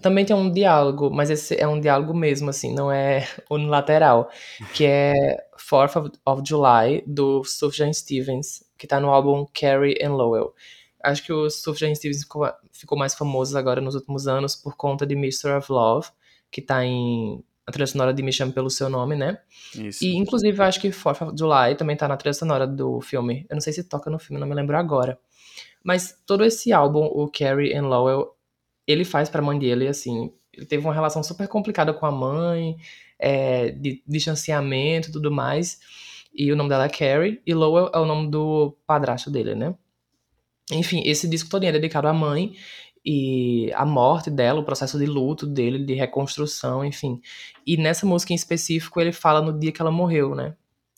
também 0.00 0.24
tem 0.24 0.34
um 0.34 0.50
diálogo, 0.50 1.10
mas 1.10 1.30
esse 1.30 1.58
é 1.60 1.66
um 1.66 1.80
diálogo 1.80 2.14
mesmo, 2.14 2.50
assim, 2.50 2.74
não 2.74 2.90
é 2.90 3.26
unilateral, 3.50 4.30
que 4.74 4.84
é 4.84 5.12
Fourth 5.56 5.96
of, 6.24 6.42
July, 6.46 7.02
do 7.06 7.44
Sufjan 7.44 7.92
Stevens, 7.92 8.64
que 8.76 8.86
tá 8.86 9.00
no 9.00 9.10
álbum 9.10 9.46
Carrie 9.52 9.98
and 10.02 10.14
Lowell. 10.14 10.54
Acho 11.02 11.22
que 11.22 11.32
o 11.32 11.50
Sufjan 11.50 11.94
Stevens 11.94 12.22
ficou, 12.22 12.50
ficou 12.72 12.98
mais 12.98 13.14
famoso 13.14 13.56
agora 13.56 13.80
nos 13.80 13.94
últimos 13.94 14.26
anos 14.26 14.56
por 14.56 14.76
conta 14.76 15.06
de 15.06 15.14
Mr. 15.14 15.56
of 15.58 15.70
Love, 15.70 16.08
que 16.50 16.62
tá 16.62 16.84
em 16.84 17.42
a 17.66 17.72
trilha 17.72 17.86
sonora 17.86 18.12
de 18.12 18.22
Me 18.22 18.32
Chame 18.32 18.52
Pelo 18.52 18.68
Seu 18.68 18.90
Nome, 18.90 19.16
né? 19.16 19.38
Isso. 19.74 20.04
E, 20.04 20.14
inclusive, 20.16 20.60
acho 20.62 20.80
que 20.80 20.92
Fourth 20.92 21.22
of 21.22 21.32
July 21.36 21.74
também 21.76 21.96
tá 21.96 22.06
na 22.06 22.16
trilha 22.16 22.34
sonora 22.34 22.66
do 22.66 23.00
filme. 23.00 23.46
Eu 23.48 23.54
não 23.54 23.60
sei 23.60 23.72
se 23.72 23.84
toca 23.84 24.10
no 24.10 24.18
filme, 24.18 24.38
não 24.38 24.46
me 24.46 24.54
lembro 24.54 24.76
agora. 24.76 25.18
Mas 25.82 26.14
todo 26.26 26.44
esse 26.44 26.72
álbum, 26.72 27.04
o 27.04 27.28
Carrie 27.28 27.74
and 27.74 27.88
Lowell, 27.88 28.34
ele 28.86 29.04
faz 29.04 29.28
pra 29.28 29.42
mãe 29.42 29.58
dele, 29.58 29.88
assim, 29.88 30.32
ele 30.52 30.66
teve 30.66 30.84
uma 30.84 30.94
relação 30.94 31.22
super 31.22 31.48
complicada 31.48 31.92
com 31.92 32.06
a 32.06 32.12
mãe, 32.12 32.76
é, 33.18 33.70
de 33.70 34.02
distanciamento 34.06 35.08
e 35.08 35.12
tudo 35.12 35.30
mais. 35.30 35.80
E 36.34 36.50
o 36.52 36.56
nome 36.56 36.68
dela 36.68 36.86
é 36.86 36.88
Carrie, 36.88 37.40
e 37.46 37.54
Lowell 37.54 37.90
é 37.94 37.98
o 37.98 38.06
nome 38.06 38.28
do 38.30 38.76
padrasto 38.86 39.30
dele, 39.30 39.54
né? 39.54 39.74
Enfim, 40.72 41.02
esse 41.04 41.28
disco 41.28 41.50
todo 41.50 41.64
é 41.64 41.72
dedicado 41.72 42.08
à 42.08 42.12
mãe 42.12 42.54
e 43.04 43.70
a 43.74 43.84
morte 43.84 44.30
dela, 44.30 44.60
o 44.60 44.64
processo 44.64 44.98
de 44.98 45.04
luto 45.06 45.46
dele, 45.46 45.84
de 45.84 45.94
reconstrução, 45.94 46.84
enfim. 46.84 47.20
E 47.66 47.76
nessa 47.76 48.06
música 48.06 48.32
em 48.32 48.36
específico, 48.36 49.00
ele 49.00 49.12
fala 49.12 49.42
no 49.42 49.58
dia 49.58 49.70
que 49.70 49.80
ela 49.80 49.90
morreu, 49.90 50.34
né? 50.34 50.56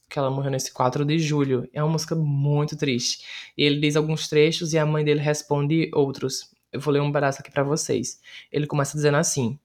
Que 0.09 0.19
ela 0.19 0.31
morreu 0.31 0.53
nesse 0.53 0.73
4 0.73 1.05
de 1.05 1.19
julho. 1.19 1.69
É 1.73 1.83
uma 1.83 1.93
música 1.93 2.15
muito 2.15 2.77
triste. 2.77 3.25
Ele 3.59 3.81
diz 3.81 3.97
alguns 3.97 4.29
trechos 4.29 4.73
e 4.73 4.79
a 4.79 4.87
mãe 4.87 5.05
dele 5.05 5.21
responde 5.21 5.91
outros. 5.93 6.56
Eu 6.73 6.81
vou 6.81 6.93
ler 6.93 7.01
um 7.01 7.13
pedaço 7.13 7.41
aqui 7.41 7.51
para 7.51 7.63
vocês. 7.63 8.21
Ele 8.51 8.67
começa 8.67 8.97
dizendo 8.97 9.17
assim: 9.17 9.59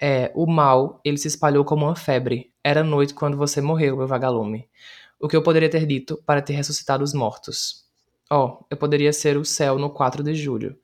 é, 0.00 0.30
O 0.34 0.46
mal, 0.46 1.00
ele 1.04 1.18
se 1.18 1.28
espalhou 1.28 1.64
como 1.64 1.86
uma 1.86 1.96
febre. 1.96 2.52
Era 2.62 2.82
noite 2.82 3.14
quando 3.14 3.36
você 3.36 3.60
morreu, 3.60 3.96
meu 3.96 4.06
vagalume. 4.06 4.68
O 5.18 5.28
que 5.28 5.36
eu 5.36 5.42
poderia 5.42 5.68
ter 5.68 5.86
dito 5.86 6.22
para 6.24 6.40
ter 6.40 6.54
ressuscitado 6.54 7.04
os 7.04 7.12
mortos? 7.12 7.84
Ó, 8.30 8.46
oh, 8.46 8.66
eu 8.70 8.76
poderia 8.76 9.12
ser 9.12 9.36
o 9.36 9.44
céu 9.44 9.78
no 9.78 9.90
4 9.90 10.22
de 10.22 10.34
julho. 10.34 10.78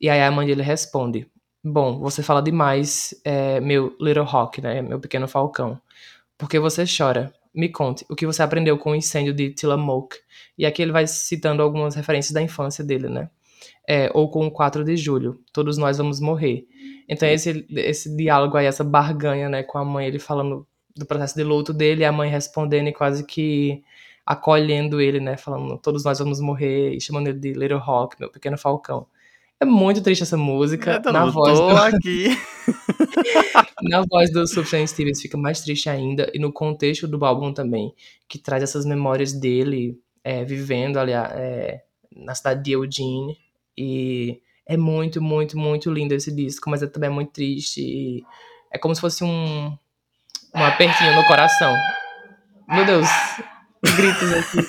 E 0.00 0.08
aí 0.08 0.22
a 0.22 0.30
mãe 0.30 0.46
dele 0.46 0.62
responde: 0.62 1.30
Bom, 1.62 1.98
você 1.98 2.22
fala 2.22 2.42
demais, 2.42 3.14
é, 3.24 3.60
meu 3.60 3.96
Little 4.00 4.24
Hawk, 4.24 4.60
né? 4.60 4.82
Meu 4.82 4.98
pequeno 5.00 5.28
falcão. 5.28 5.80
Por 6.36 6.48
que 6.48 6.58
você 6.58 6.84
chora? 6.86 7.32
Me 7.54 7.68
conte 7.68 8.04
o 8.08 8.14
que 8.14 8.26
você 8.26 8.42
aprendeu 8.42 8.78
com 8.78 8.92
o 8.92 8.94
incêndio 8.94 9.34
de 9.34 9.50
Tillamook. 9.50 10.16
E 10.56 10.64
aqui 10.64 10.82
ele 10.82 10.92
vai 10.92 11.06
citando 11.06 11.62
algumas 11.62 11.94
referências 11.94 12.32
da 12.32 12.40
infância 12.42 12.84
dele, 12.84 13.08
né? 13.08 13.30
É, 13.86 14.10
ou 14.14 14.30
com 14.30 14.46
o 14.46 14.50
4 14.50 14.84
de 14.84 14.96
julho, 14.96 15.40
todos 15.52 15.78
nós 15.78 15.98
vamos 15.98 16.20
morrer. 16.20 16.66
Então 17.08 17.28
esse, 17.28 17.66
esse 17.70 18.14
diálogo 18.16 18.56
aí, 18.56 18.66
essa 18.66 18.84
barganha, 18.84 19.48
né, 19.48 19.62
com 19.62 19.78
a 19.78 19.84
mãe, 19.84 20.06
ele 20.06 20.18
falando 20.18 20.66
do 20.96 21.06
processo 21.06 21.34
de 21.34 21.44
luto 21.44 21.72
dele, 21.72 22.04
a 22.04 22.12
mãe 22.12 22.30
respondendo 22.30 22.88
e 22.88 22.92
quase 22.92 23.24
que 23.24 23.82
acolhendo 24.26 25.00
ele, 25.00 25.20
né, 25.20 25.36
falando 25.36 25.78
todos 25.78 26.04
nós 26.04 26.18
vamos 26.18 26.40
morrer, 26.40 26.94
e 26.94 27.00
chamando 27.00 27.28
ele 27.28 27.38
de 27.38 27.52
Little 27.52 27.78
Rock, 27.78 28.16
meu 28.20 28.30
pequeno 28.30 28.58
falcão. 28.58 29.06
É 29.60 29.64
muito 29.64 30.00
triste 30.02 30.22
essa 30.22 30.36
música. 30.36 31.02
Eu 31.04 31.08
na 31.12 31.26
voz 31.26 31.58
do... 31.58 31.68
aqui. 31.70 32.28
na 33.82 34.04
voz 34.08 34.30
do 34.30 34.46
Sufjan 34.46 34.86
Stevens 34.86 35.20
fica 35.20 35.36
mais 35.36 35.60
triste 35.60 35.88
ainda, 35.88 36.30
e 36.34 36.38
no 36.38 36.52
contexto 36.52 37.08
do 37.08 37.24
álbum 37.24 37.52
também, 37.52 37.94
que 38.28 38.38
traz 38.38 38.62
essas 38.62 38.84
memórias 38.84 39.32
dele 39.32 39.98
é, 40.22 40.44
vivendo 40.44 40.98
ali 40.98 41.12
é, 41.12 41.82
na 42.14 42.34
cidade 42.34 42.62
de 42.62 42.72
Eugene, 42.72 43.36
e 43.78 44.40
é 44.66 44.76
muito, 44.76 45.22
muito, 45.22 45.56
muito 45.56 45.90
lindo 45.90 46.14
esse 46.14 46.34
disco, 46.34 46.68
mas 46.68 46.82
é 46.82 46.86
também 46.86 47.08
muito 47.08 47.32
triste. 47.32 48.22
é 48.72 48.78
como 48.78 48.94
se 48.94 49.00
fosse 49.00 49.24
um, 49.24 49.76
um 50.54 50.64
apertinho 50.64 51.14
no 51.14 51.24
coração. 51.26 51.74
Meu 52.68 52.84
Deus, 52.84 53.08
gritos 53.96 54.32
aqui. 54.32 54.66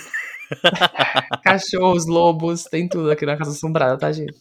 Cachorros, 1.44 2.08
lobos, 2.08 2.64
tem 2.64 2.88
tudo 2.88 3.12
aqui 3.12 3.26
na 3.26 3.38
Casa 3.38 3.52
Assombrada, 3.52 3.98
tá, 3.98 4.12
gente? 4.12 4.40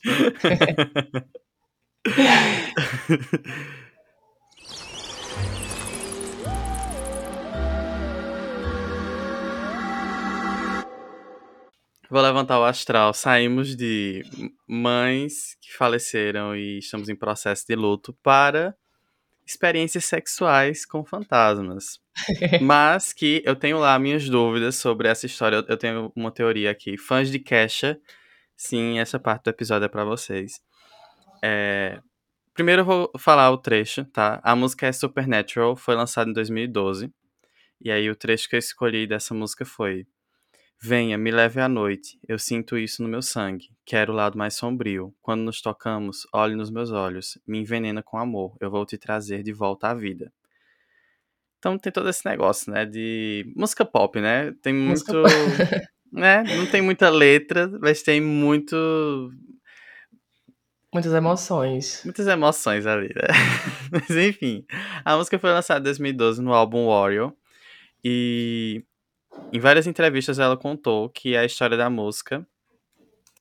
Vou 12.10 12.22
levantar 12.22 12.58
o 12.58 12.64
astral. 12.64 13.12
Saímos 13.12 13.76
de 13.76 14.24
mães 14.66 15.58
que 15.60 15.76
faleceram 15.76 16.56
e 16.56 16.78
estamos 16.78 17.10
em 17.10 17.14
processo 17.14 17.66
de 17.68 17.76
luto 17.76 18.16
para 18.22 18.74
experiências 19.46 20.06
sexuais 20.06 20.86
com 20.86 21.04
fantasmas. 21.04 22.00
Mas 22.62 23.12
que 23.12 23.42
eu 23.44 23.54
tenho 23.54 23.78
lá 23.78 23.98
minhas 23.98 24.26
dúvidas 24.26 24.76
sobre 24.76 25.06
essa 25.06 25.26
história. 25.26 25.62
Eu 25.68 25.76
tenho 25.76 26.10
uma 26.16 26.30
teoria 26.30 26.70
aqui. 26.70 26.96
Fãs 26.96 27.30
de 27.30 27.38
Kesha, 27.38 28.00
sim, 28.56 28.98
essa 28.98 29.18
parte 29.18 29.44
do 29.44 29.50
episódio 29.50 29.84
é 29.84 29.88
para 29.88 30.04
vocês. 30.04 30.62
É... 31.44 32.00
Primeiro 32.54 32.82
eu 32.82 32.86
vou 32.86 33.12
falar 33.18 33.50
o 33.50 33.58
trecho, 33.58 34.04
tá? 34.06 34.40
A 34.42 34.56
música 34.56 34.86
é 34.86 34.92
Supernatural, 34.92 35.76
foi 35.76 35.94
lançada 35.94 36.30
em 36.30 36.32
2012. 36.32 37.12
E 37.82 37.90
aí 37.90 38.10
o 38.10 38.16
trecho 38.16 38.48
que 38.48 38.56
eu 38.56 38.58
escolhi 38.58 39.06
dessa 39.06 39.34
música 39.34 39.64
foi 39.64 40.06
Venha, 40.80 41.18
me 41.18 41.32
leve 41.32 41.60
à 41.60 41.68
noite. 41.68 42.20
Eu 42.26 42.38
sinto 42.38 42.78
isso 42.78 43.02
no 43.02 43.08
meu 43.08 43.20
sangue. 43.20 43.70
Quero 43.84 44.12
o 44.12 44.16
lado 44.16 44.38
mais 44.38 44.54
sombrio. 44.54 45.12
Quando 45.20 45.42
nos 45.42 45.60
tocamos, 45.60 46.26
olhe 46.32 46.54
nos 46.54 46.70
meus 46.70 46.92
olhos. 46.92 47.36
Me 47.46 47.58
envenena 47.58 48.00
com 48.00 48.16
amor. 48.16 48.56
Eu 48.60 48.70
vou 48.70 48.86
te 48.86 48.96
trazer 48.96 49.42
de 49.42 49.52
volta 49.52 49.88
à 49.88 49.94
vida. 49.94 50.32
Então 51.58 51.76
tem 51.76 51.90
todo 51.90 52.08
esse 52.08 52.24
negócio, 52.24 52.72
né? 52.72 52.86
De 52.86 53.52
música 53.56 53.84
pop, 53.84 54.20
né? 54.20 54.52
Tem 54.62 54.72
muito. 54.72 55.12
né? 56.12 56.44
Não 56.44 56.66
tem 56.66 56.80
muita 56.80 57.10
letra, 57.10 57.68
mas 57.80 58.02
tem 58.02 58.20
muito. 58.20 58.76
Muitas 60.94 61.12
emoções. 61.12 62.02
Muitas 62.04 62.26
emoções 62.28 62.86
ali, 62.86 63.08
né? 63.08 63.28
Mas 63.92 64.10
enfim, 64.10 64.64
a 65.04 65.18
música 65.18 65.38
foi 65.38 65.50
lançada 65.50 65.80
em 65.80 65.82
2012 65.82 66.40
no 66.40 66.54
álbum 66.54 66.86
Warrior. 66.86 67.34
E 68.02 68.82
em 69.52 69.60
várias 69.60 69.86
entrevistas 69.86 70.38
ela 70.38 70.56
contou 70.56 71.08
que 71.08 71.36
a 71.36 71.44
história 71.44 71.76
da 71.76 71.88
música 71.88 72.46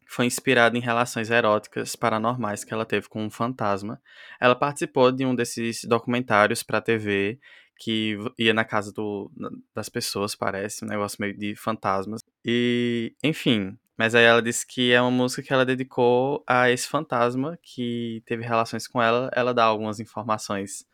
foi 0.08 0.26
inspirada 0.26 0.78
em 0.78 0.82
relações 0.82 1.30
eróticas 1.30 1.96
paranormais 1.96 2.64
que 2.64 2.74
ela 2.74 2.86
teve 2.86 3.10
com 3.10 3.26
um 3.26 3.30
fantasma. 3.30 4.02
Ela 4.40 4.56
participou 4.56 5.12
de 5.12 5.26
um 5.26 5.36
desses 5.36 5.84
documentários 5.84 6.64
para 6.64 6.82
TV 6.82 7.40
que 7.78 8.18
ia 8.38 8.54
na 8.54 8.66
casa 8.66 8.92
do, 8.92 9.32
das 9.76 9.90
pessoas, 9.90 10.34
parece, 10.34 10.84
um 10.84 10.88
negócio 10.88 11.18
meio 11.20 11.38
de 11.38 11.56
fantasmas. 11.56 12.22
E, 12.44 13.14
enfim, 13.24 13.78
mas 13.98 14.16
aí 14.16 14.24
ela 14.24 14.42
disse 14.42 14.66
que 14.66 14.92
é 14.92 15.02
uma 15.02 15.12
música 15.12 15.44
que 15.44 15.54
ela 15.54 15.66
dedicou 15.66 16.44
a 16.48 16.72
esse 16.72 16.88
fantasma 16.88 17.58
que 17.62 18.24
teve 18.26 18.44
relações 18.44 18.88
com 18.88 19.02
ela. 19.02 19.30
Ela 19.34 19.54
dá 19.54 19.66
algumas 19.66 20.00
informações 20.00 20.86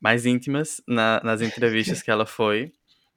mais 0.00 0.26
íntimas 0.26 0.82
na, 0.86 1.20
nas 1.22 1.40
entrevistas 1.42 2.02
que 2.02 2.10
ela 2.10 2.26
foi, 2.26 2.72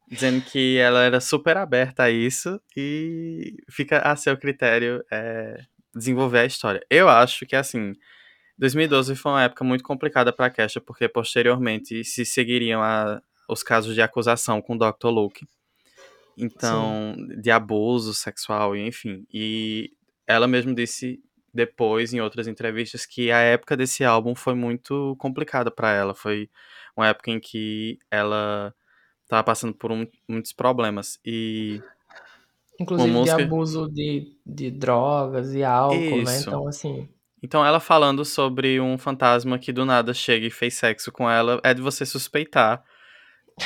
dizendo 0.08 0.42
que 0.42 0.78
ela 0.78 1.04
era 1.04 1.20
super 1.20 1.58
aberta 1.58 2.04
a 2.04 2.12
isso 2.12 2.60
e 2.76 3.56
fica 3.70 4.00
a 4.00 4.16
seu 4.16 4.38
critério 4.38 5.04
é, 5.12 5.62
desenvolver 5.96 6.40
a 6.40 6.46
história. 6.46 6.86
Eu 6.90 7.10
acho 7.10 7.46
que, 7.46 7.56
assim, 7.56 7.94
2012 8.58 9.16
foi 9.16 9.32
uma 9.32 9.44
época 9.44 9.64
muito 9.64 9.84
complicada 9.84 10.32
para 10.32 10.48
a 10.48 10.50
Kesha, 10.50 10.82
porque 10.82 11.08
posteriormente 11.08 12.04
se 12.04 12.26
seguiriam 12.26 12.82
a, 12.82 13.22
os 13.50 13.64
casos 13.64 13.96
de 13.96 14.02
acusação 14.02 14.62
com 14.62 14.76
o 14.76 14.78
Dr. 14.78 15.08
Luke. 15.08 15.46
Então, 16.38 17.14
Sim. 17.16 17.42
de 17.42 17.52
abuso 17.52 18.14
sexual, 18.14 18.76
enfim. 18.76 19.26
E 19.32 19.92
ela 20.28 20.48
mesma 20.48 20.74
disse 20.74 21.22
depois, 21.54 22.14
em 22.14 22.20
outras 22.20 22.48
entrevistas, 22.48 23.06
que 23.06 23.32
a 23.32 23.40
época 23.40 23.78
desse 23.78 24.04
álbum 24.04 24.34
foi 24.34 24.56
muito 24.56 25.16
complicada 25.20 25.70
para 25.70 25.92
ela. 25.92 26.16
Foi 26.16 26.50
uma 26.98 27.08
época 27.08 27.30
em 27.30 27.40
que 27.40 28.00
ela 28.10 28.74
estava 29.34 29.44
passando 29.44 29.74
por 29.74 29.92
um, 29.92 30.08
muitos 30.28 30.54
problemas. 30.54 31.20
E. 31.26 31.82
Inclusive 32.80 33.12
música... 33.12 33.38
de 33.38 33.44
abuso 33.44 33.90
de, 33.90 34.38
de 34.46 34.72
drogas 34.72 35.54
e 35.54 35.64
álcool, 35.64 35.98
né? 35.98 36.24
Isso. 36.24 36.32
né? 36.32 36.40
Então, 36.40 36.68
assim. 36.68 37.10
Então, 37.42 37.66
ela 37.66 37.80
falando 37.80 38.24
sobre 38.24 38.80
um 38.80 38.98
fantasma 38.98 39.60
que 39.60 39.74
do 39.74 39.86
nada 39.86 40.14
chega 40.14 40.48
e 40.48 40.52
fez 40.52 40.76
sexo 40.76 41.12
com 41.12 41.30
ela, 41.30 41.60
é 41.62 41.74
de 41.74 41.82
você 41.82 42.06
suspeitar 42.06 42.82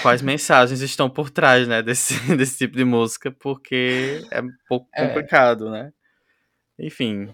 quais 0.01 0.21
mensagens 0.23 0.81
estão 0.81 1.09
por 1.09 1.29
trás, 1.29 1.67
né, 1.67 1.83
desse, 1.83 2.15
desse 2.35 2.57
tipo 2.57 2.75
de 2.75 2.83
música, 2.83 3.31
porque 3.31 4.25
é 4.31 4.41
um 4.41 4.49
pouco 4.67 4.87
é. 4.95 5.07
complicado, 5.07 5.69
né? 5.69 5.93
Enfim, 6.79 7.29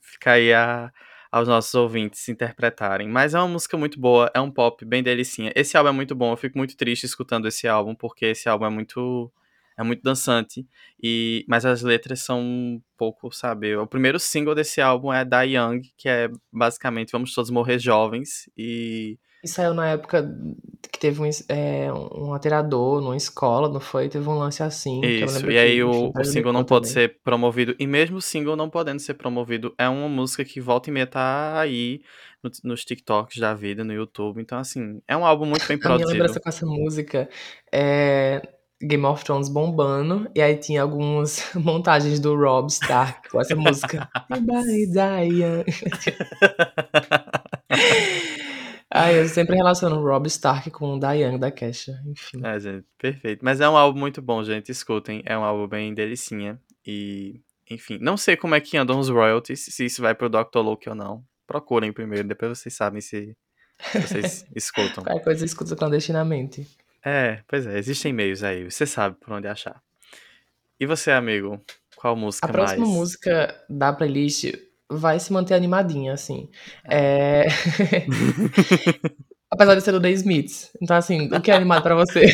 fica 0.00 0.32
aí 0.32 0.52
a, 0.52 0.92
aos 1.34 1.48
nossos 1.48 1.74
ouvintes 1.74 2.28
interpretarem. 2.28 3.08
Mas 3.08 3.34
é 3.34 3.38
uma 3.40 3.48
música 3.48 3.76
muito 3.76 3.98
boa, 3.98 4.30
é 4.32 4.40
um 4.40 4.52
pop 4.52 4.84
bem 4.84 5.02
delicinha. 5.02 5.52
Esse 5.56 5.76
álbum 5.76 5.88
é 5.90 5.92
muito 5.92 6.14
bom, 6.14 6.32
eu 6.32 6.36
fico 6.36 6.56
muito 6.56 6.76
triste 6.76 7.06
escutando 7.06 7.48
esse 7.48 7.66
álbum, 7.66 7.92
porque 7.92 8.26
esse 8.26 8.48
álbum 8.48 8.66
é 8.66 8.70
muito 8.70 9.32
é 9.76 9.82
muito 9.82 10.02
dançante, 10.04 10.64
e 11.02 11.44
mas 11.48 11.66
as 11.66 11.82
letras 11.82 12.20
são 12.20 12.40
um 12.40 12.80
pouco, 12.96 13.32
sabe? 13.32 13.76
O 13.76 13.88
primeiro 13.88 14.20
single 14.20 14.54
desse 14.54 14.80
álbum 14.80 15.12
é 15.12 15.24
Die 15.24 15.56
Young, 15.56 15.80
que 15.96 16.08
é 16.08 16.30
basicamente 16.52 17.10
Vamos 17.10 17.34
Todos 17.34 17.50
Morrer 17.50 17.80
Jovens, 17.80 18.48
e 18.56 19.18
e 19.44 19.48
saiu 19.48 19.74
na 19.74 19.88
época 19.90 20.26
que 20.90 20.98
teve 20.98 21.20
um, 21.20 21.28
é, 21.48 21.92
um 21.92 22.32
atirador 22.32 23.00
numa 23.02 23.16
escola, 23.16 23.68
não 23.68 23.78
foi? 23.78 24.08
Teve 24.08 24.26
um 24.28 24.38
lance 24.38 24.62
assim. 24.62 25.04
Isso, 25.04 25.50
e 25.50 25.58
aí 25.58 25.82
o, 25.82 26.10
o 26.16 26.24
single 26.24 26.52
não 26.52 26.64
pode 26.64 26.88
também. 26.88 27.08
ser 27.08 27.20
promovido. 27.22 27.76
E 27.78 27.86
mesmo 27.86 28.16
o 28.16 28.22
single 28.22 28.56
não 28.56 28.70
podendo 28.70 29.00
ser 29.00 29.14
promovido, 29.14 29.74
é 29.76 29.88
uma 29.88 30.08
música 30.08 30.44
que 30.44 30.60
volta 30.60 30.88
e 30.88 30.92
meia 30.92 31.06
tá 31.06 31.60
aí 31.60 32.00
no, 32.42 32.50
nos 32.64 32.84
TikToks 32.84 33.38
da 33.38 33.54
vida, 33.54 33.84
no 33.84 33.92
YouTube. 33.92 34.40
Então, 34.40 34.58
assim, 34.58 35.00
é 35.06 35.16
um 35.16 35.26
álbum 35.26 35.44
muito 35.44 35.66
bem 35.68 35.78
produzido. 35.78 36.08
A 36.08 36.12
minha 36.12 36.22
lembrança 36.22 36.40
com 36.40 36.48
essa 36.48 36.64
música 36.64 37.28
é 37.70 38.40
Game 38.82 39.04
of 39.04 39.24
Thrones 39.24 39.48
bombando, 39.48 40.28
e 40.34 40.40
aí 40.40 40.56
tinha 40.56 40.82
algumas 40.82 41.50
montagens 41.54 42.18
do 42.20 42.34
Rob 42.36 42.68
Stark 42.70 43.28
com 43.28 43.40
essa 43.40 43.54
música. 43.54 44.08
Ah, 48.96 49.12
eu 49.12 49.26
sempre 49.26 49.56
relaciono 49.56 50.00
Rob 50.00 50.28
Stark 50.28 50.70
com 50.70 50.94
o 50.94 51.00
Diane 51.00 51.36
da 51.36 51.50
Kesha, 51.50 52.00
enfim. 52.06 52.40
É, 52.44 52.60
gente, 52.60 52.86
perfeito. 52.96 53.44
Mas 53.44 53.60
é 53.60 53.68
um 53.68 53.76
álbum 53.76 53.98
muito 53.98 54.22
bom, 54.22 54.44
gente, 54.44 54.70
escutem. 54.70 55.20
É 55.26 55.36
um 55.36 55.42
álbum 55.42 55.66
bem 55.66 55.92
delicinha. 55.92 56.60
E, 56.86 57.40
enfim, 57.68 57.98
não 58.00 58.16
sei 58.16 58.36
como 58.36 58.54
é 58.54 58.60
que 58.60 58.76
andam 58.76 59.00
os 59.00 59.08
royalties, 59.08 59.64
se 59.64 59.84
isso 59.84 60.00
vai 60.00 60.14
pro 60.14 60.28
Dr. 60.28 60.60
Luke 60.60 60.88
ou 60.88 60.94
não. 60.94 61.24
Procurem 61.44 61.92
primeiro, 61.92 62.28
depois 62.28 62.56
vocês 62.56 62.72
sabem 62.72 63.00
se, 63.00 63.36
se 63.80 64.00
vocês 64.00 64.46
escutam. 64.54 65.02
Qualquer 65.02 65.24
coisa 65.24 65.44
escuta 65.44 65.74
clandestinamente. 65.74 66.64
É, 67.04 67.42
pois 67.48 67.66
é, 67.66 67.76
existem 67.76 68.12
meios 68.12 68.44
aí, 68.44 68.70
você 68.70 68.86
sabe 68.86 69.16
por 69.18 69.32
onde 69.32 69.48
achar. 69.48 69.82
E 70.78 70.86
você, 70.86 71.10
amigo? 71.10 71.60
Qual 71.96 72.14
música 72.14 72.46
mais? 72.46 72.54
A 72.54 72.58
próxima 72.58 72.86
mais? 72.86 72.96
música 72.96 73.64
da 73.68 73.92
playlist 73.92 74.54
vai 74.90 75.18
se 75.18 75.32
manter 75.32 75.54
animadinha, 75.54 76.12
assim. 76.12 76.48
É... 76.88 77.46
Apesar 79.50 79.74
de 79.74 79.80
ser 79.82 79.92
do 79.92 80.00
The 80.00 80.10
Smiths. 80.10 80.70
Então, 80.82 80.96
assim, 80.96 81.28
o 81.32 81.40
que 81.40 81.50
é 81.50 81.54
animado 81.54 81.82
pra 81.82 81.94
você? 81.94 82.26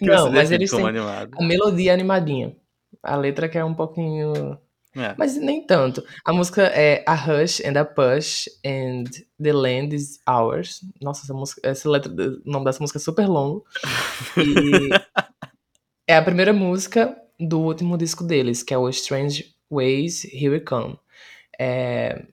Não, 0.00 0.30
mas 0.30 0.52
eles 0.52 0.70
têm 0.70 0.86
animado. 0.86 1.30
a 1.38 1.44
melodia 1.44 1.92
animadinha. 1.92 2.56
A 3.02 3.16
letra 3.16 3.48
que 3.48 3.58
é 3.58 3.64
um 3.64 3.74
pouquinho... 3.74 4.58
É. 4.96 5.14
Mas 5.18 5.36
nem 5.36 5.64
tanto. 5.64 6.02
A 6.24 6.32
música 6.32 6.62
é 6.62 7.04
A 7.06 7.14
Hush 7.14 7.62
and 7.64 7.78
a 7.78 7.84
Push 7.84 8.48
and 8.64 9.04
The 9.40 9.52
Land 9.52 9.94
is 9.94 10.18
Ours. 10.26 10.80
Nossa, 11.00 11.24
essa 11.24 11.34
música, 11.34 11.60
essa 11.62 11.88
letra, 11.88 12.10
o 12.10 12.40
nome 12.44 12.64
dessa 12.64 12.80
música 12.80 12.98
é 12.98 13.00
super 13.00 13.28
longo. 13.28 13.64
E 14.36 14.88
é 16.08 16.16
a 16.16 16.22
primeira 16.22 16.52
música 16.52 17.16
do 17.38 17.60
último 17.60 17.96
disco 17.96 18.24
deles, 18.24 18.62
que 18.62 18.74
é 18.74 18.78
o 18.78 18.88
Strange 18.88 19.54
Ways, 19.70 20.24
Here 20.24 20.50
We 20.50 20.60
Come. 20.60 20.98
É, 21.58 22.26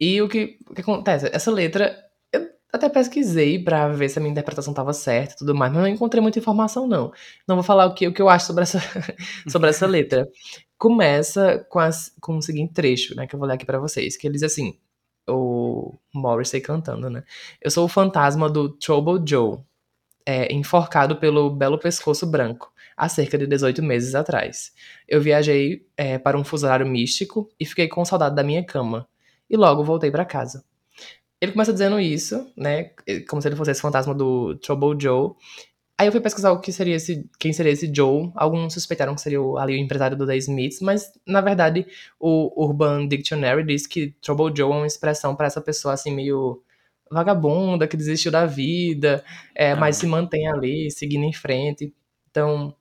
e 0.00 0.20
o 0.20 0.28
que, 0.28 0.58
o 0.68 0.74
que 0.74 0.80
acontece? 0.80 1.30
Essa 1.32 1.50
letra, 1.50 1.96
eu 2.32 2.48
até 2.72 2.88
pesquisei 2.88 3.62
para 3.62 3.88
ver 3.88 4.08
se 4.08 4.18
a 4.18 4.22
minha 4.22 4.32
interpretação 4.32 4.72
estava 4.72 4.92
certa 4.92 5.34
e 5.34 5.36
tudo 5.36 5.54
mais, 5.54 5.72
mas 5.72 5.82
não 5.82 5.88
encontrei 5.88 6.20
muita 6.20 6.38
informação, 6.38 6.86
não. 6.88 7.12
Não 7.46 7.56
vou 7.56 7.62
falar 7.62 7.86
o 7.86 7.94
que, 7.94 8.08
o 8.08 8.12
que 8.12 8.20
eu 8.20 8.28
acho 8.28 8.46
sobre 8.46 8.62
essa, 8.64 8.80
sobre 9.48 9.70
essa 9.70 9.86
letra. 9.86 10.28
Começa 10.78 11.64
com, 11.70 11.78
as, 11.78 12.12
com 12.20 12.36
o 12.38 12.42
seguinte 12.42 12.72
trecho, 12.72 13.14
né, 13.14 13.26
que 13.26 13.34
eu 13.34 13.38
vou 13.38 13.46
ler 13.48 13.54
aqui 13.54 13.64
para 13.66 13.78
vocês, 13.78 14.16
que 14.16 14.26
ele 14.26 14.34
diz 14.34 14.42
assim, 14.42 14.76
o 15.28 15.94
Morrissey 16.12 16.60
cantando, 16.60 17.08
né? 17.08 17.22
Eu 17.60 17.70
sou 17.70 17.84
o 17.84 17.88
fantasma 17.88 18.50
do 18.50 18.70
Trouble 18.70 19.22
Joe, 19.24 19.58
é, 20.26 20.52
enforcado 20.52 21.16
pelo 21.16 21.50
belo 21.50 21.78
pescoço 21.78 22.26
branco 22.26 22.71
há 22.96 23.08
cerca 23.08 23.38
de 23.38 23.46
18 23.46 23.82
meses 23.82 24.14
atrás. 24.14 24.72
Eu 25.08 25.20
viajei 25.20 25.86
é, 25.96 26.18
para 26.18 26.38
um 26.38 26.44
fuso 26.44 26.66
místico 26.86 27.48
e 27.58 27.66
fiquei 27.66 27.88
com 27.88 28.04
saudade 28.04 28.34
da 28.34 28.42
minha 28.42 28.64
cama. 28.64 29.08
E 29.48 29.56
logo 29.56 29.84
voltei 29.84 30.10
para 30.10 30.24
casa. 30.24 30.64
Ele 31.40 31.52
começa 31.52 31.72
dizendo 31.72 31.98
isso, 31.98 32.50
né? 32.56 32.90
Como 33.28 33.42
se 33.42 33.48
ele 33.48 33.56
fosse 33.56 33.72
esse 33.72 33.80
fantasma 33.80 34.14
do 34.14 34.56
Trouble 34.56 34.96
Joe. 35.00 35.32
Aí 35.98 36.08
eu 36.08 36.12
fui 36.12 36.20
pesquisar 36.20 36.52
o 36.52 36.60
que 36.60 36.72
seria 36.72 36.96
esse, 36.96 37.28
quem 37.38 37.52
seria 37.52 37.72
esse 37.72 37.92
Joe. 37.94 38.30
Alguns 38.34 38.74
suspeitaram 38.74 39.14
que 39.14 39.20
seria 39.20 39.40
o, 39.42 39.58
ali 39.58 39.74
o 39.74 39.76
empresário 39.76 40.16
do 40.16 40.26
The 40.26 40.36
Smiths, 40.36 40.80
mas 40.80 41.12
na 41.26 41.40
verdade 41.40 41.86
o 42.18 42.52
Urban 42.64 43.06
Dictionary 43.08 43.64
diz 43.64 43.86
que 43.86 44.14
Trouble 44.20 44.52
Joe 44.56 44.72
é 44.72 44.76
uma 44.76 44.86
expressão 44.86 45.36
para 45.36 45.46
essa 45.46 45.60
pessoa 45.60 45.94
assim 45.94 46.12
meio 46.14 46.62
vagabunda, 47.10 47.86
que 47.86 47.96
desistiu 47.96 48.32
da 48.32 48.46
vida, 48.46 49.22
é, 49.54 49.74
mas 49.74 49.96
se 49.96 50.06
mantém 50.06 50.48
ali, 50.48 50.90
seguindo 50.90 51.24
em 51.24 51.32
frente. 51.32 51.94
Então, 52.30 52.74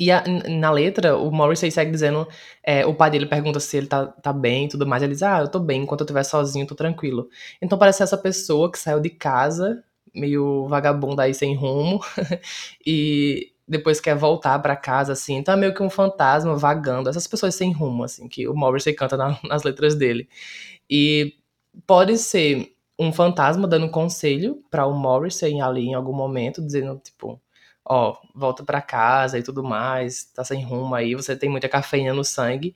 e 0.00 0.10
a, 0.10 0.24
na 0.48 0.70
letra, 0.70 1.14
o 1.18 1.30
Morrissey 1.30 1.70
segue 1.70 1.90
dizendo, 1.90 2.26
é, 2.64 2.86
o 2.86 2.94
pai 2.94 3.10
dele 3.10 3.26
pergunta 3.26 3.60
se 3.60 3.76
ele 3.76 3.86
tá, 3.86 4.06
tá 4.06 4.32
bem 4.32 4.64
e 4.64 4.68
tudo 4.68 4.86
mais, 4.86 5.02
ele 5.02 5.12
diz, 5.12 5.22
ah, 5.22 5.40
eu 5.40 5.48
tô 5.48 5.58
bem, 5.58 5.82
enquanto 5.82 6.00
eu 6.00 6.04
estiver 6.06 6.24
sozinho, 6.24 6.62
eu 6.62 6.68
tô 6.68 6.74
tranquilo. 6.74 7.28
Então 7.60 7.78
parece 7.78 8.02
essa 8.02 8.16
pessoa 8.16 8.72
que 8.72 8.78
saiu 8.78 8.98
de 8.98 9.10
casa, 9.10 9.84
meio 10.14 10.66
vagabunda 10.68 11.24
aí 11.24 11.34
sem 11.34 11.54
rumo, 11.54 12.00
e 12.86 13.52
depois 13.68 14.00
quer 14.00 14.16
voltar 14.16 14.58
para 14.60 14.74
casa, 14.74 15.12
assim, 15.12 15.36
então 15.36 15.52
é 15.52 15.56
meio 15.58 15.74
que 15.74 15.82
um 15.82 15.90
fantasma 15.90 16.56
vagando, 16.56 17.10
essas 17.10 17.26
pessoas 17.26 17.54
sem 17.54 17.70
rumo, 17.70 18.02
assim, 18.02 18.26
que 18.26 18.48
o 18.48 18.54
Morrissey 18.54 18.94
canta 18.94 19.18
na, 19.18 19.38
nas 19.44 19.64
letras 19.64 19.94
dele. 19.94 20.26
E 20.88 21.34
pode 21.86 22.16
ser 22.16 22.72
um 22.98 23.12
fantasma 23.12 23.68
dando 23.68 23.90
conselho 23.90 24.62
para 24.70 24.86
o 24.86 24.94
Morrissey 24.94 25.60
ali 25.60 25.88
em 25.88 25.94
algum 25.94 26.14
momento, 26.14 26.64
dizendo, 26.64 26.98
tipo, 27.04 27.40
ó, 27.90 28.16
volta 28.32 28.62
para 28.62 28.80
casa 28.80 29.36
e 29.36 29.42
tudo 29.42 29.64
mais, 29.64 30.24
tá 30.26 30.44
sem 30.44 30.62
rumo 30.62 30.94
aí, 30.94 31.16
você 31.16 31.36
tem 31.36 31.50
muita 31.50 31.68
cafeína 31.68 32.14
no 32.14 32.22
sangue. 32.22 32.72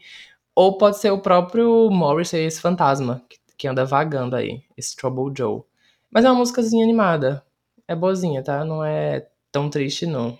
Ou 0.56 0.76
pode 0.76 0.98
ser 0.98 1.12
o 1.12 1.20
próprio 1.20 1.88
Morrissey, 1.88 2.44
esse 2.44 2.60
fantasma, 2.60 3.22
que, 3.28 3.38
que 3.56 3.68
anda 3.68 3.84
vagando 3.84 4.34
aí, 4.34 4.64
esse 4.76 4.96
Trouble 4.96 5.32
Joe. 5.36 5.62
Mas 6.10 6.24
é 6.24 6.30
uma 6.30 6.38
músicazinha 6.38 6.84
animada. 6.84 7.44
É 7.86 7.94
boazinha, 7.94 8.42
tá? 8.42 8.64
Não 8.64 8.84
é 8.84 9.28
tão 9.52 9.70
triste, 9.70 10.04
não. 10.04 10.36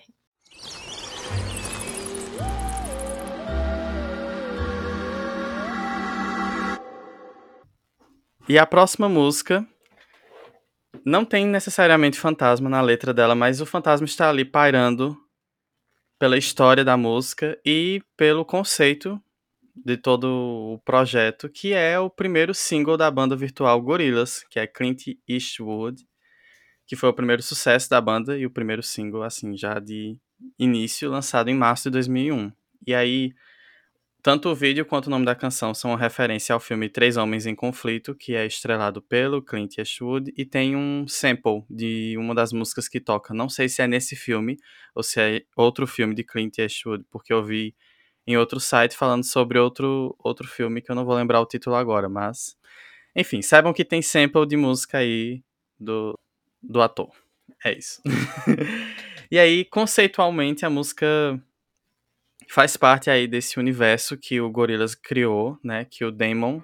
E 8.49 8.59
a 8.59 8.67
próxima 8.67 9.09
música 9.09 9.65
não 11.05 11.25
tem 11.25 11.47
necessariamente 11.47 12.19
fantasma 12.19 12.69
na 12.71 12.81
letra 12.81 13.12
dela, 13.12 13.35
mas 13.35 13.61
o 13.61 13.67
fantasma 13.67 14.07
está 14.07 14.31
ali 14.31 14.45
pairando 14.45 15.17
pela 16.19 16.38
história 16.38 16.85
da 16.85 16.97
música 16.97 17.59
e 17.64 18.03
pelo 18.17 18.45
conceito 18.45 19.21
de 19.77 19.97
todo 19.97 20.27
o 20.75 20.79
projeto, 20.85 21.49
que 21.49 21.73
é 21.73 21.99
o 21.99 22.09
primeiro 22.09 22.55
single 22.55 22.97
da 22.97 23.11
banda 23.11 23.35
virtual 23.35 23.81
Gorillaz, 23.83 24.45
que 24.49 24.59
é 24.59 24.67
Clint 24.67 25.09
Eastwood, 25.29 26.03
que 26.87 26.97
foi 26.97 27.09
o 27.09 27.14
primeiro 27.14 27.43
sucesso 27.43 27.90
da 27.90 28.01
banda 28.01 28.38
e 28.38 28.47
o 28.47 28.51
primeiro 28.51 28.83
single, 28.83 29.23
assim, 29.23 29.57
já 29.57 29.81
de 29.81 30.17
início, 30.59 31.11
lançado 31.11 31.49
em 31.51 31.55
março 31.55 31.85
de 31.85 31.90
2001. 31.90 32.53
E 32.87 32.95
aí, 32.95 33.35
tanto 34.25 34.49
o 34.49 34.55
vídeo 34.55 34.87
quanto 34.87 35.09
o 35.09 35.11
nome 35.11 35.27
da 35.27 35.35
canção 35.35 35.75
são 35.75 35.91
uma 35.91 35.99
referência 35.99 36.55
ao 36.55 36.59
filme 36.59 36.89
Três 36.89 37.19
Homens 37.19 37.45
em 37.45 37.55
Conflito, 37.55 38.15
que 38.15 38.35
é 38.35 38.47
estrelado 38.47 39.03
pelo 39.03 39.43
Clint 39.43 39.77
Eastwood, 39.77 40.33
e 40.35 40.47
tem 40.47 40.75
um 40.75 41.07
sample 41.07 41.63
de 41.69 42.17
uma 42.17 42.35
das 42.35 42.51
músicas 42.51 42.89
que 42.89 42.99
toca. 42.99 43.35
Não 43.35 43.51
sei 43.51 43.69
se 43.69 43.83
é 43.83 43.87
nesse 43.87 44.17
filme 44.17 44.57
ou 44.95 45.03
se 45.03 45.21
é 45.21 45.43
outro 45.55 45.87
filme 45.87 46.15
de 46.15 46.25
Clint 46.25 46.57
Eastwood, 46.57 47.05
porque 47.11 47.35
eu 47.35 47.45
vi 47.45 47.75
em 48.27 48.35
outro 48.39 48.59
site 48.59 48.97
falando 48.97 49.25
sobre 49.25 49.59
outro, 49.59 50.17
outro 50.19 50.49
filme 50.49 50.81
que 50.81 50.91
eu 50.91 50.97
não 50.97 51.05
vou 51.05 51.15
lembrar 51.15 51.43
o 51.43 51.47
título 51.47 51.77
agora, 51.77 52.09
mas. 52.09 52.57
Enfim, 53.15 53.43
saibam 53.43 53.75
que 53.75 53.85
tem 53.85 54.01
sample 54.01 54.47
de 54.47 54.57
música 54.57 54.97
aí 54.97 55.43
do, 55.79 56.19
do 56.63 56.81
ator. 56.81 57.11
É 57.63 57.77
isso. 57.77 58.01
e 59.31 59.39
aí, 59.39 59.67
conceitualmente, 59.67 60.65
a 60.65 60.71
música 60.71 61.39
faz 62.51 62.77
parte 62.77 63.11
aí 63.11 63.27
desse 63.27 63.59
universo 63.59 64.17
que 64.17 64.41
o 64.41 64.51
Gorillaz 64.51 64.95
criou, 64.95 65.59
né? 65.63 65.85
Que 65.85 66.05
o 66.05 66.11
Damon 66.11 66.63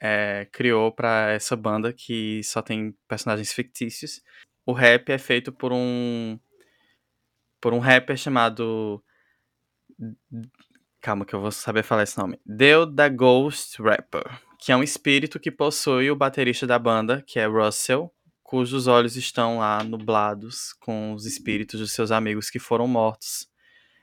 é, 0.00 0.46
criou 0.52 0.92
para 0.92 1.32
essa 1.32 1.56
banda 1.56 1.92
que 1.92 2.42
só 2.44 2.62
tem 2.62 2.94
personagens 3.06 3.52
fictícios. 3.52 4.20
O 4.66 4.72
rap 4.72 5.10
é 5.10 5.18
feito 5.18 5.52
por 5.52 5.72
um 5.72 6.38
por 7.60 7.72
um 7.72 7.78
rapper 7.78 8.16
chamado 8.16 9.02
Calma 11.00 11.24
que 11.24 11.34
eu 11.34 11.40
vou 11.40 11.50
saber 11.50 11.82
falar 11.82 12.02
esse 12.02 12.18
nome. 12.18 12.40
Deu 12.44 12.84
da 12.84 13.08
Ghost 13.08 13.80
Rapper, 13.82 14.24
que 14.60 14.72
é 14.72 14.76
um 14.76 14.82
espírito 14.82 15.40
que 15.40 15.50
possui 15.50 16.10
o 16.10 16.16
baterista 16.16 16.66
da 16.66 16.78
banda, 16.78 17.22
que 17.26 17.38
é 17.38 17.46
Russell, 17.46 18.12
cujos 18.42 18.86
olhos 18.86 19.16
estão 19.16 19.58
lá 19.58 19.82
nublados 19.82 20.72
com 20.80 21.12
os 21.12 21.24
espíritos 21.26 21.80
dos 21.80 21.92
seus 21.92 22.10
amigos 22.10 22.50
que 22.50 22.58
foram 22.58 22.86
mortos 22.86 23.48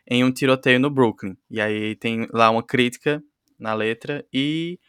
em 0.08 0.24
um 0.24 0.32
tiroteio 0.32 0.80
no 0.80 0.90
Brooklyn. 0.90 1.36
E 1.50 1.60
aí 1.62 1.96
tem 1.96 2.28
lá 2.32 2.50
uma 2.50 2.64
crítica 2.64 3.22
na 3.60 3.74
letra 3.74 4.26
e 4.34 4.80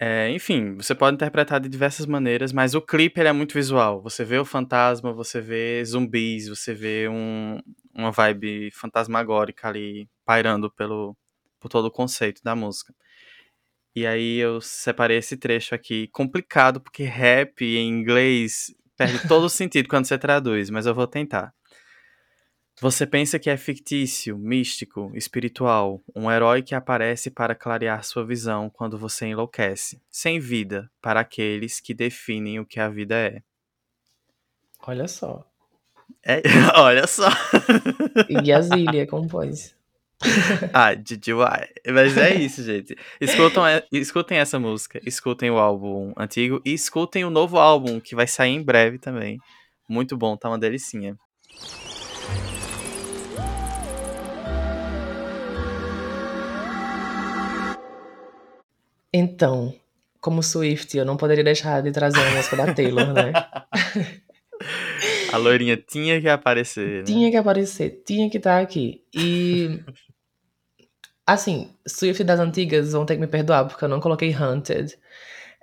é, 0.00 0.30
enfim, 0.30 0.76
você 0.76 0.94
pode 0.94 1.14
interpretar 1.14 1.60
de 1.60 1.68
diversas 1.68 2.04
maneiras, 2.04 2.52
mas 2.52 2.74
o 2.74 2.82
clipe 2.82 3.20
é 3.20 3.32
muito 3.32 3.54
visual. 3.54 4.02
Você 4.02 4.24
vê 4.24 4.38
o 4.38 4.44
fantasma, 4.44 5.12
você 5.12 5.40
vê 5.40 5.84
zumbis, 5.84 6.48
você 6.48 6.74
vê 6.74 7.08
um, 7.08 7.60
uma 7.94 8.10
vibe 8.10 8.70
fantasmagórica 8.72 9.68
ali 9.68 10.08
pairando 10.24 10.70
pelo, 10.70 11.16
por 11.60 11.68
todo 11.68 11.86
o 11.86 11.90
conceito 11.90 12.42
da 12.42 12.56
música. 12.56 12.92
E 13.96 14.06
aí 14.06 14.38
eu 14.38 14.60
separei 14.60 15.18
esse 15.18 15.36
trecho 15.36 15.74
aqui, 15.74 16.08
complicado, 16.08 16.80
porque 16.80 17.04
rap 17.04 17.64
em 17.64 17.88
inglês 17.88 18.74
perde 18.96 19.26
todo 19.28 19.44
o 19.44 19.48
sentido 19.48 19.88
quando 19.88 20.06
você 20.06 20.18
traduz, 20.18 20.68
mas 20.70 20.86
eu 20.86 20.94
vou 20.94 21.06
tentar. 21.06 21.54
Você 22.80 23.06
pensa 23.06 23.38
que 23.38 23.48
é 23.48 23.56
fictício, 23.56 24.36
místico, 24.36 25.12
espiritual, 25.14 26.02
um 26.14 26.30
herói 26.30 26.60
que 26.60 26.74
aparece 26.74 27.30
para 27.30 27.54
clarear 27.54 28.02
sua 28.02 28.26
visão 28.26 28.68
quando 28.68 28.98
você 28.98 29.26
enlouquece, 29.26 30.02
sem 30.10 30.40
vida 30.40 30.90
para 31.00 31.20
aqueles 31.20 31.80
que 31.80 31.94
definem 31.94 32.58
o 32.58 32.66
que 32.66 32.80
a 32.80 32.88
vida 32.88 33.14
é. 33.14 33.42
Olha 34.86 35.06
só. 35.06 35.48
É, 36.26 36.42
olha 36.76 37.06
só. 37.06 37.28
E 38.28 38.52
a 38.52 38.60
Zília 38.60 39.06
compôs. 39.06 39.74
ah, 40.72 40.94
DJY. 40.94 41.34
Mas 41.92 42.16
é 42.16 42.34
isso, 42.34 42.62
gente. 42.62 42.96
Escutam, 43.20 43.64
escutem 43.92 44.38
essa 44.38 44.58
música, 44.58 45.00
escutem 45.06 45.50
o 45.50 45.58
álbum 45.58 46.12
antigo 46.16 46.60
e 46.64 46.72
escutem 46.72 47.24
o 47.24 47.30
novo 47.30 47.58
álbum 47.58 48.00
que 48.00 48.16
vai 48.16 48.26
sair 48.26 48.52
em 48.52 48.62
breve 48.62 48.98
também. 48.98 49.38
Muito 49.88 50.16
bom, 50.16 50.36
tá 50.36 50.48
uma 50.48 50.58
delicinha. 50.58 51.16
Então, 59.16 59.72
como 60.20 60.42
Swift, 60.42 60.98
eu 60.98 61.04
não 61.04 61.16
poderia 61.16 61.44
deixar 61.44 61.80
de 61.80 61.92
trazer 61.92 62.18
a 62.18 62.30
música 62.32 62.56
da 62.56 62.74
Taylor, 62.74 63.12
né? 63.12 63.32
a 65.32 65.36
loirinha 65.36 65.76
tinha 65.76 66.20
que 66.20 66.28
aparecer. 66.28 66.98
Né? 66.98 67.04
Tinha 67.04 67.30
que 67.30 67.36
aparecer, 67.36 68.02
tinha 68.04 68.28
que 68.28 68.38
estar 68.38 68.60
aqui. 68.60 69.04
E. 69.14 69.80
Assim, 71.24 71.70
Swift 71.86 72.24
das 72.24 72.40
antigas 72.40 72.90
vão 72.90 73.06
ter 73.06 73.14
que 73.14 73.20
me 73.20 73.28
perdoar, 73.28 73.68
porque 73.68 73.84
eu 73.84 73.88
não 73.88 74.00
coloquei 74.00 74.34
Hunted. 74.34 74.98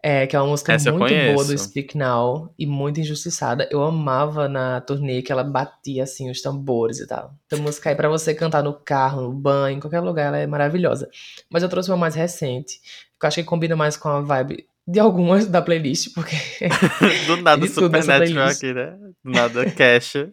É, 0.03 0.25
que 0.25 0.35
é 0.35 0.39
uma 0.39 0.47
música 0.47 0.73
Essa 0.73 0.91
muito 0.91 1.13
boa 1.13 1.45
do 1.45 1.55
Speak 1.55 1.95
Now 1.95 2.51
e 2.57 2.65
muito 2.65 2.99
injustiçada. 2.99 3.69
Eu 3.69 3.83
amava 3.83 4.47
na 4.47 4.81
turnê 4.81 5.21
que 5.21 5.31
ela 5.31 5.43
batia 5.43 6.03
assim 6.03 6.31
os 6.31 6.41
tambores 6.41 6.99
e 6.99 7.05
tal. 7.05 7.35
Então, 7.45 7.59
música 7.59 7.89
aí 7.89 7.95
pra 7.95 8.09
você 8.09 8.33
cantar 8.33 8.63
no 8.63 8.73
carro, 8.73 9.21
no 9.21 9.31
banho, 9.31 9.77
em 9.77 9.79
qualquer 9.79 9.99
lugar, 9.99 10.27
ela 10.27 10.39
é 10.39 10.47
maravilhosa. 10.47 11.07
Mas 11.51 11.61
eu 11.61 11.69
trouxe 11.69 11.91
uma 11.91 11.97
mais 11.97 12.15
recente, 12.15 12.79
que 13.21 13.25
eu 13.25 13.27
acho 13.29 13.35
que 13.37 13.43
combina 13.43 13.75
mais 13.75 13.95
com 13.95 14.09
a 14.09 14.19
vibe 14.19 14.67
de 14.85 14.99
algumas 14.99 15.47
da 15.47 15.61
playlist, 15.61 16.13
porque. 16.13 16.35
do 17.27 17.37
nada 17.37 17.65
Supernatural 17.69 18.49
aqui, 18.49 18.73
né? 18.73 18.97
Do 19.23 19.31
nada 19.31 19.71
Cash. 19.71 20.27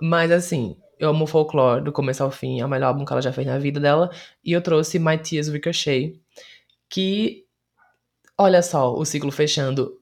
Mas 0.00 0.30
assim, 0.30 0.76
eu 1.00 1.08
amo 1.08 1.26
Folklore 1.26 1.82
do 1.82 1.90
começo 1.90 2.22
ao 2.22 2.30
fim, 2.30 2.60
é 2.60 2.64
o 2.64 2.68
melhor 2.68 2.88
álbum 2.88 3.04
que 3.04 3.12
ela 3.12 3.22
já 3.22 3.32
fez 3.32 3.46
na 3.46 3.58
vida 3.58 3.80
dela. 3.80 4.10
E 4.44 4.52
eu 4.52 4.60
trouxe 4.60 4.98
My 5.00 5.18
Tears 5.18 5.48
Ricochet, 5.48 6.20
que 6.88 7.44
Olha 8.36 8.62
só, 8.62 8.92
o 8.94 9.04
ciclo 9.04 9.30
fechando. 9.30 10.00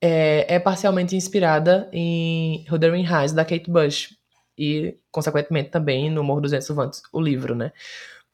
É, 0.00 0.54
é 0.54 0.58
parcialmente 0.58 1.14
inspirada 1.16 1.88
em 1.92 2.64
Wuthering 2.70 3.06
Heights, 3.06 3.32
da 3.32 3.44
Kate 3.44 3.70
Bush. 3.70 4.16
E, 4.56 4.96
consequentemente, 5.10 5.70
também 5.70 6.10
no 6.10 6.22
Morro 6.24 6.40
dos 6.40 6.52
Ventos 6.52 6.70
o 7.12 7.20
livro, 7.20 7.54
né? 7.54 7.72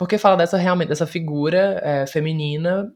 Porque 0.00 0.16
fala 0.16 0.34
dessa, 0.34 0.56
realmente, 0.56 0.88
dessa 0.88 1.06
figura 1.06 1.78
é, 1.84 2.06
feminina 2.06 2.90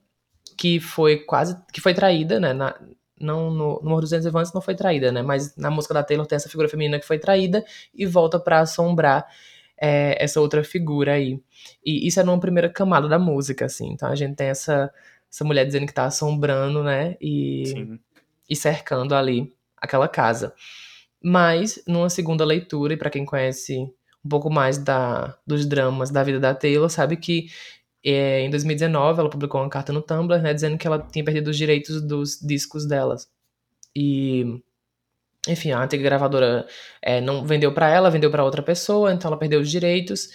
que 0.56 0.80
foi 0.80 1.18
quase, 1.18 1.54
que 1.70 1.78
foi 1.78 1.92
traída, 1.92 2.40
né? 2.40 2.54
Na, 2.54 2.74
não, 3.20 3.50
no, 3.50 3.78
no 3.82 3.90
Morro 3.90 4.00
dos 4.00 4.10
Ventos 4.10 4.32
Vantos 4.32 4.54
não 4.54 4.62
foi 4.62 4.74
traída, 4.74 5.12
né? 5.12 5.20
Mas 5.20 5.54
na 5.54 5.70
música 5.70 5.92
da 5.92 6.02
Taylor 6.02 6.26
tem 6.26 6.36
essa 6.36 6.48
figura 6.48 6.66
feminina 6.66 6.98
que 6.98 7.06
foi 7.06 7.18
traída 7.18 7.62
e 7.94 8.06
volta 8.06 8.40
para 8.40 8.60
assombrar 8.60 9.26
é, 9.78 10.16
essa 10.18 10.40
outra 10.40 10.64
figura 10.64 11.12
aí. 11.12 11.38
E 11.84 12.08
isso 12.08 12.20
é 12.20 12.22
numa 12.24 12.40
primeira 12.40 12.70
camada 12.70 13.06
da 13.06 13.18
música, 13.18 13.66
assim. 13.66 13.90
Então 13.92 14.08
a 14.08 14.14
gente 14.14 14.34
tem 14.36 14.46
essa 14.46 14.90
essa 15.30 15.44
mulher 15.44 15.66
dizendo 15.66 15.84
que 15.86 15.92
tá 15.92 16.06
assombrando, 16.06 16.82
né? 16.82 17.18
E, 17.20 17.98
e 18.48 18.56
cercando 18.56 19.14
ali 19.14 19.52
aquela 19.76 20.08
casa. 20.08 20.54
Mas, 21.22 21.82
numa 21.86 22.08
segunda 22.08 22.46
leitura, 22.46 22.94
e 22.94 22.96
para 22.96 23.10
quem 23.10 23.26
conhece 23.26 23.92
um 24.24 24.28
pouco 24.28 24.50
mais 24.50 24.78
da, 24.78 25.36
dos 25.46 25.66
dramas 25.66 26.10
da 26.10 26.22
vida 26.22 26.40
da 26.40 26.54
Taylor, 26.54 26.88
sabe 26.88 27.16
que 27.16 27.48
é, 28.04 28.40
em 28.42 28.50
2019 28.50 29.20
ela 29.20 29.30
publicou 29.30 29.60
uma 29.60 29.70
carta 29.70 29.92
no 29.92 30.02
Tumblr, 30.02 30.42
né, 30.42 30.52
dizendo 30.54 30.78
que 30.78 30.86
ela 30.86 30.98
tinha 30.98 31.24
perdido 31.24 31.48
os 31.48 31.56
direitos 31.56 32.02
dos 32.02 32.38
discos 32.40 32.86
delas. 32.86 33.28
E 33.96 34.62
enfim, 35.46 35.72
a 35.72 35.82
antiga 35.82 36.02
gravadora 36.02 36.66
é, 37.02 37.20
não 37.20 37.46
vendeu 37.46 37.72
para 37.74 37.88
ela, 37.90 38.10
vendeu 38.10 38.30
para 38.30 38.44
outra 38.44 38.62
pessoa, 38.62 39.12
então 39.12 39.28
ela 39.28 39.38
perdeu 39.38 39.60
os 39.60 39.70
direitos 39.70 40.30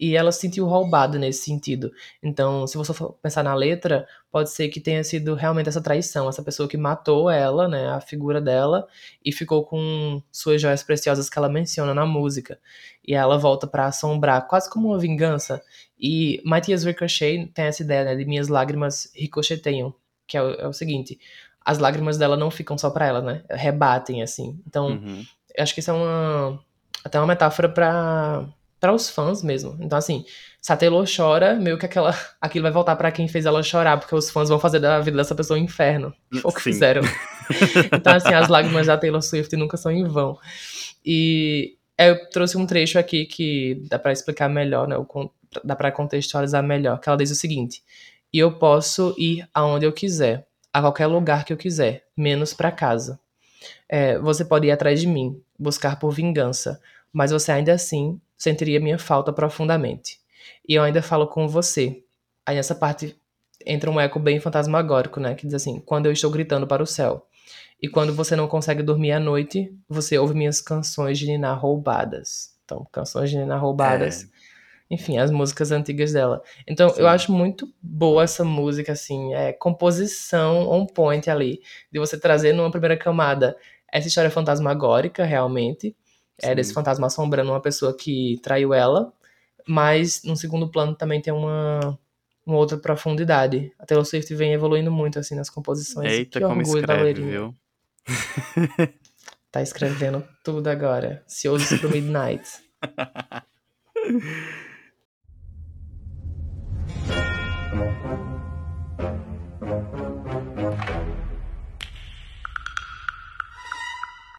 e 0.00 0.16
ela 0.16 0.32
se 0.32 0.40
sentiu 0.40 0.66
roubada 0.66 1.18
nesse 1.18 1.44
sentido. 1.44 1.92
Então, 2.22 2.66
se 2.66 2.76
você 2.78 2.94
for 2.94 3.12
pensar 3.22 3.42
na 3.42 3.54
letra, 3.54 4.06
pode 4.30 4.50
ser 4.50 4.68
que 4.68 4.80
tenha 4.80 5.04
sido 5.04 5.34
realmente 5.34 5.68
essa 5.68 5.82
traição, 5.82 6.28
essa 6.28 6.42
pessoa 6.42 6.66
que 6.68 6.78
matou 6.78 7.30
ela, 7.30 7.68
né, 7.68 7.88
a 7.88 8.00
figura 8.00 8.40
dela, 8.40 8.86
e 9.22 9.30
ficou 9.30 9.64
com 9.66 10.22
suas 10.32 10.62
joias 10.62 10.82
preciosas 10.82 11.28
que 11.28 11.38
ela 11.38 11.48
menciona 11.48 11.92
na 11.94 12.06
música. 12.06 12.58
E 13.06 13.14
ela 13.14 13.38
volta 13.38 13.66
para 13.66 13.86
assombrar, 13.86 14.46
quase 14.46 14.70
como 14.70 14.88
uma 14.88 14.98
vingança. 14.98 15.62
E 15.98 16.40
Matthias 16.44 16.84
Ricochet 16.84 17.46
tem 17.54 17.66
essa 17.66 17.82
ideia, 17.82 18.04
né, 18.04 18.16
de 18.16 18.24
minhas 18.24 18.48
lágrimas 18.48 19.10
ricocheteiam, 19.14 19.94
que 20.26 20.36
é 20.36 20.42
o, 20.42 20.50
é 20.54 20.66
o 20.66 20.72
seguinte 20.72 21.18
as 21.64 21.78
lágrimas 21.78 22.18
dela 22.18 22.36
não 22.36 22.50
ficam 22.50 22.76
só 22.76 22.90
pra 22.90 23.06
ela, 23.06 23.22
né? 23.22 23.42
Rebatem, 23.50 24.22
assim. 24.22 24.60
Então, 24.66 24.88
uhum. 24.88 25.24
eu 25.56 25.62
acho 25.62 25.72
que 25.72 25.80
isso 25.80 25.90
é 25.90 25.94
uma. 25.94 26.60
Até 27.02 27.18
uma 27.18 27.26
metáfora 27.26 27.68
pra, 27.68 28.46
pra 28.78 28.92
os 28.92 29.08
fãs 29.08 29.42
mesmo. 29.42 29.76
Então, 29.80 29.96
assim, 29.96 30.24
se 30.60 30.72
a 30.72 30.76
Taylor 30.76 31.06
chora, 31.06 31.54
meio 31.54 31.78
que 31.78 31.86
aquela, 31.86 32.14
aquilo 32.40 32.62
vai 32.62 32.72
voltar 32.72 32.96
para 32.96 33.12
quem 33.12 33.28
fez 33.28 33.46
ela 33.46 33.62
chorar, 33.62 33.98
porque 33.98 34.14
os 34.14 34.30
fãs 34.30 34.48
vão 34.48 34.58
fazer 34.58 34.78
da 34.78 35.00
vida 35.00 35.16
dessa 35.16 35.34
pessoa 35.34 35.58
um 35.58 35.62
inferno. 35.62 36.12
Ou 36.42 36.52
que 36.52 36.60
fizeram. 36.60 37.02
então, 37.92 38.14
assim, 38.14 38.32
as 38.32 38.48
lágrimas 38.48 38.86
da 38.86 38.98
Taylor 38.98 39.22
Swift 39.22 39.54
nunca 39.56 39.76
são 39.76 39.90
em 39.90 40.04
vão. 40.04 40.38
E 41.04 41.73
eu 41.98 42.28
trouxe 42.30 42.56
um 42.56 42.66
trecho 42.66 42.98
aqui 42.98 43.24
que 43.24 43.82
dá 43.88 43.98
para 43.98 44.12
explicar 44.12 44.48
melhor, 44.48 44.88
né? 44.88 44.96
Dá 45.62 45.76
para 45.76 45.92
contextualizar 45.92 46.62
melhor. 46.62 46.98
Que 47.00 47.08
ela 47.08 47.18
diz 47.18 47.30
o 47.30 47.34
seguinte: 47.34 47.82
E 48.32 48.38
eu 48.38 48.58
posso 48.58 49.14
ir 49.18 49.48
aonde 49.54 49.86
eu 49.86 49.92
quiser 49.92 50.46
a 50.72 50.80
qualquer 50.80 51.06
lugar 51.06 51.44
que 51.44 51.52
eu 51.52 51.56
quiser, 51.56 52.04
menos 52.16 52.52
para 52.52 52.72
casa. 52.72 53.20
É, 53.88 54.18
você 54.18 54.44
pode 54.44 54.66
ir 54.66 54.72
atrás 54.72 55.00
de 55.00 55.06
mim, 55.06 55.40
buscar 55.56 55.98
por 56.00 56.10
vingança, 56.10 56.80
mas 57.12 57.30
você 57.30 57.52
ainda 57.52 57.72
assim 57.72 58.20
sentiria 58.36 58.80
minha 58.80 58.98
falta 58.98 59.32
profundamente. 59.32 60.18
E 60.68 60.74
eu 60.74 60.82
ainda 60.82 61.00
falo 61.00 61.28
com 61.28 61.46
você. 61.46 62.02
Aí 62.44 62.56
nessa 62.56 62.74
parte 62.74 63.16
entra 63.64 63.90
um 63.90 64.00
eco 64.00 64.18
bem 64.18 64.40
fantasmagórico, 64.40 65.20
né? 65.20 65.34
Que 65.34 65.46
diz 65.46 65.54
assim: 65.54 65.80
quando 65.80 66.06
eu 66.06 66.12
estou 66.12 66.30
gritando 66.30 66.66
para 66.66 66.82
o 66.82 66.86
céu. 66.86 67.26
E 67.80 67.88
quando 67.88 68.14
você 68.14 68.34
não 68.34 68.48
consegue 68.48 68.82
dormir 68.82 69.12
à 69.12 69.20
noite, 69.20 69.72
você 69.88 70.18
ouve 70.18 70.34
minhas 70.34 70.60
canções 70.60 71.18
de 71.18 71.26
Nina 71.26 71.52
roubadas. 71.52 72.54
Então, 72.64 72.86
canções 72.90 73.30
de 73.30 73.36
Nina 73.36 73.56
roubadas. 73.56 74.24
É. 74.24 74.94
Enfim, 74.94 75.18
as 75.18 75.30
músicas 75.30 75.70
antigas 75.70 76.12
dela. 76.12 76.42
Então, 76.66 76.90
Sim. 76.90 77.00
eu 77.00 77.08
acho 77.08 77.32
muito 77.32 77.72
boa 77.82 78.22
essa 78.22 78.44
música, 78.44 78.92
assim. 78.92 79.34
É 79.34 79.52
composição 79.52 80.68
on 80.70 80.86
point 80.86 81.28
ali. 81.28 81.60
De 81.90 81.98
você 81.98 82.18
trazer 82.18 82.52
numa 82.52 82.70
primeira 82.70 82.96
camada 82.96 83.56
essa 83.92 84.08
história 84.08 84.30
fantasmagórica, 84.30 85.24
realmente. 85.24 85.96
É 86.42 86.54
desse 86.54 86.74
fantasma 86.74 87.06
assombrando 87.06 87.50
uma 87.50 87.60
pessoa 87.60 87.96
que 87.96 88.40
traiu 88.42 88.74
ela. 88.74 89.12
Mas, 89.66 90.22
no 90.24 90.36
segundo 90.36 90.70
plano, 90.70 90.94
também 90.94 91.20
tem 91.20 91.32
uma 91.32 91.98
uma 92.46 92.58
outra 92.58 92.76
profundidade. 92.76 93.72
A 93.78 93.86
Taylor 93.86 94.04
Swift 94.04 94.34
vem 94.34 94.52
evoluindo 94.52 94.92
muito, 94.92 95.18
assim, 95.18 95.34
nas 95.34 95.48
composições. 95.48 96.12
Eita, 96.12 96.40
que 96.40 96.46
como 96.46 96.60
escreve, 96.60 97.22
viu? 97.22 97.54
tá 99.50 99.62
escrevendo 99.62 100.26
tudo 100.42 100.68
agora. 100.68 101.22
Ansioso 101.24 101.78
pro 101.78 101.90
Midnight. 101.90 102.48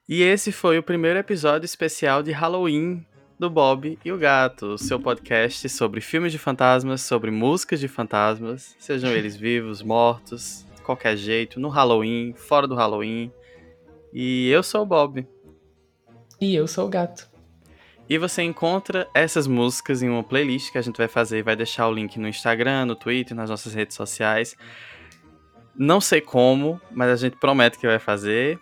E 0.07 0.21
esse 0.21 0.51
foi 0.51 0.77
o 0.77 0.83
primeiro 0.83 1.17
episódio 1.17 1.65
especial 1.65 2.21
de 2.21 2.31
Halloween 2.31 3.03
do 3.39 3.49
Bob 3.49 3.97
e 4.05 4.11
o 4.11 4.17
Gato, 4.17 4.77
seu 4.77 4.99
podcast 4.99 5.67
sobre 5.67 5.99
filmes 5.99 6.31
de 6.31 6.37
fantasmas, 6.37 7.01
sobre 7.01 7.31
músicas 7.31 7.79
de 7.79 7.87
fantasmas, 7.87 8.75
sejam 8.79 9.11
eles 9.11 9.35
vivos, 9.35 9.81
mortos, 9.81 10.65
qualquer 10.83 11.17
jeito, 11.17 11.59
no 11.59 11.69
Halloween, 11.69 12.33
fora 12.33 12.67
do 12.67 12.75
Halloween. 12.75 13.31
E 14.17 14.49
eu 14.49 14.63
sou 14.63 14.83
o 14.83 14.85
Bob. 14.85 15.27
E 16.39 16.55
eu 16.55 16.69
sou 16.69 16.85
o 16.85 16.89
Gato. 16.89 17.29
E 18.07 18.17
você 18.17 18.43
encontra 18.43 19.09
essas 19.13 19.45
músicas 19.45 20.01
em 20.01 20.07
uma 20.07 20.23
playlist 20.23 20.71
que 20.71 20.77
a 20.77 20.81
gente 20.81 20.95
vai 20.95 21.09
fazer 21.09 21.39
e 21.39 21.41
vai 21.41 21.53
deixar 21.53 21.85
o 21.89 21.93
link 21.93 22.17
no 22.17 22.25
Instagram, 22.25 22.85
no 22.85 22.95
Twitter, 22.95 23.35
nas 23.35 23.49
nossas 23.49 23.73
redes 23.73 23.93
sociais. 23.93 24.55
Não 25.75 25.99
sei 25.99 26.21
como, 26.21 26.79
mas 26.91 27.09
a 27.09 27.17
gente 27.17 27.35
promete 27.35 27.77
que 27.77 27.85
vai 27.85 27.99
fazer. 27.99 28.57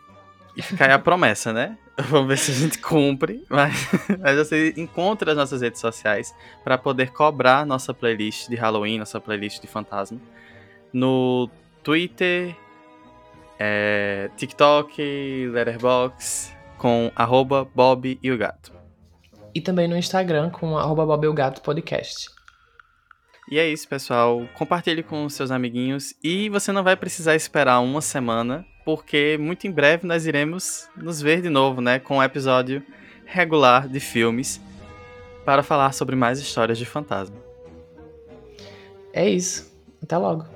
E 0.57 0.63
fica 0.63 0.85
aí 0.85 0.91
a 0.91 0.97
promessa, 0.97 1.53
né? 1.53 1.77
Vamos 2.09 2.29
ver 2.29 2.39
se 2.39 2.49
a 2.49 2.55
gente 2.55 2.79
cumpre. 2.79 3.45
Mas, 3.47 3.75
mas 4.19 4.35
você 4.35 4.73
encontra 4.75 5.33
as 5.33 5.37
nossas 5.37 5.61
redes 5.61 5.79
sociais 5.79 6.33
para 6.63 6.79
poder 6.79 7.11
cobrar 7.11 7.63
nossa 7.63 7.93
playlist 7.93 8.49
de 8.49 8.55
Halloween, 8.55 8.97
nossa 8.97 9.21
playlist 9.21 9.61
de 9.61 9.67
fantasma. 9.67 10.19
No 10.91 11.47
Twitter, 11.83 12.55
é, 13.59 14.29
TikTok, 14.35 15.47
Letterboxd, 15.51 16.55
com 16.77 17.11
arroba 17.15 17.67
Bob 17.73 18.19
e 18.21 18.31
o 18.31 18.37
Gato. 18.37 18.73
E 19.53 19.61
também 19.61 19.87
no 19.87 19.97
Instagram 19.97 20.49
com 20.49 20.77
arroba 20.77 21.05
Bob 21.05 21.25
e 21.25 21.27
o 21.27 21.33
Gato 21.33 21.61
Podcast. 21.61 22.29
E 23.49 23.59
é 23.59 23.67
isso, 23.67 23.87
pessoal. 23.87 24.47
Compartilhe 24.55 25.03
com 25.03 25.27
seus 25.29 25.51
amiguinhos. 25.51 26.15
E 26.23 26.49
você 26.49 26.71
não 26.71 26.83
vai 26.83 26.95
precisar 26.95 27.35
esperar 27.35 27.79
uma 27.81 28.01
semana 28.01 28.65
porque 28.85 29.37
muito 29.39 29.65
em 29.65 29.71
breve 29.71 30.05
nós 30.07 30.25
iremos 30.25 30.89
nos 30.95 31.21
ver 31.21 31.41
de 31.41 31.49
novo, 31.49 31.81
né, 31.81 31.99
com 31.99 32.17
um 32.17 32.23
episódio 32.23 32.83
regular 33.25 33.87
de 33.87 33.99
filmes 33.99 34.59
para 35.45 35.63
falar 35.63 35.93
sobre 35.93 36.15
mais 36.15 36.39
histórias 36.39 36.77
de 36.77 36.85
fantasma. 36.85 37.35
É 39.11 39.29
isso. 39.29 39.71
Até 40.01 40.17
logo. 40.17 40.52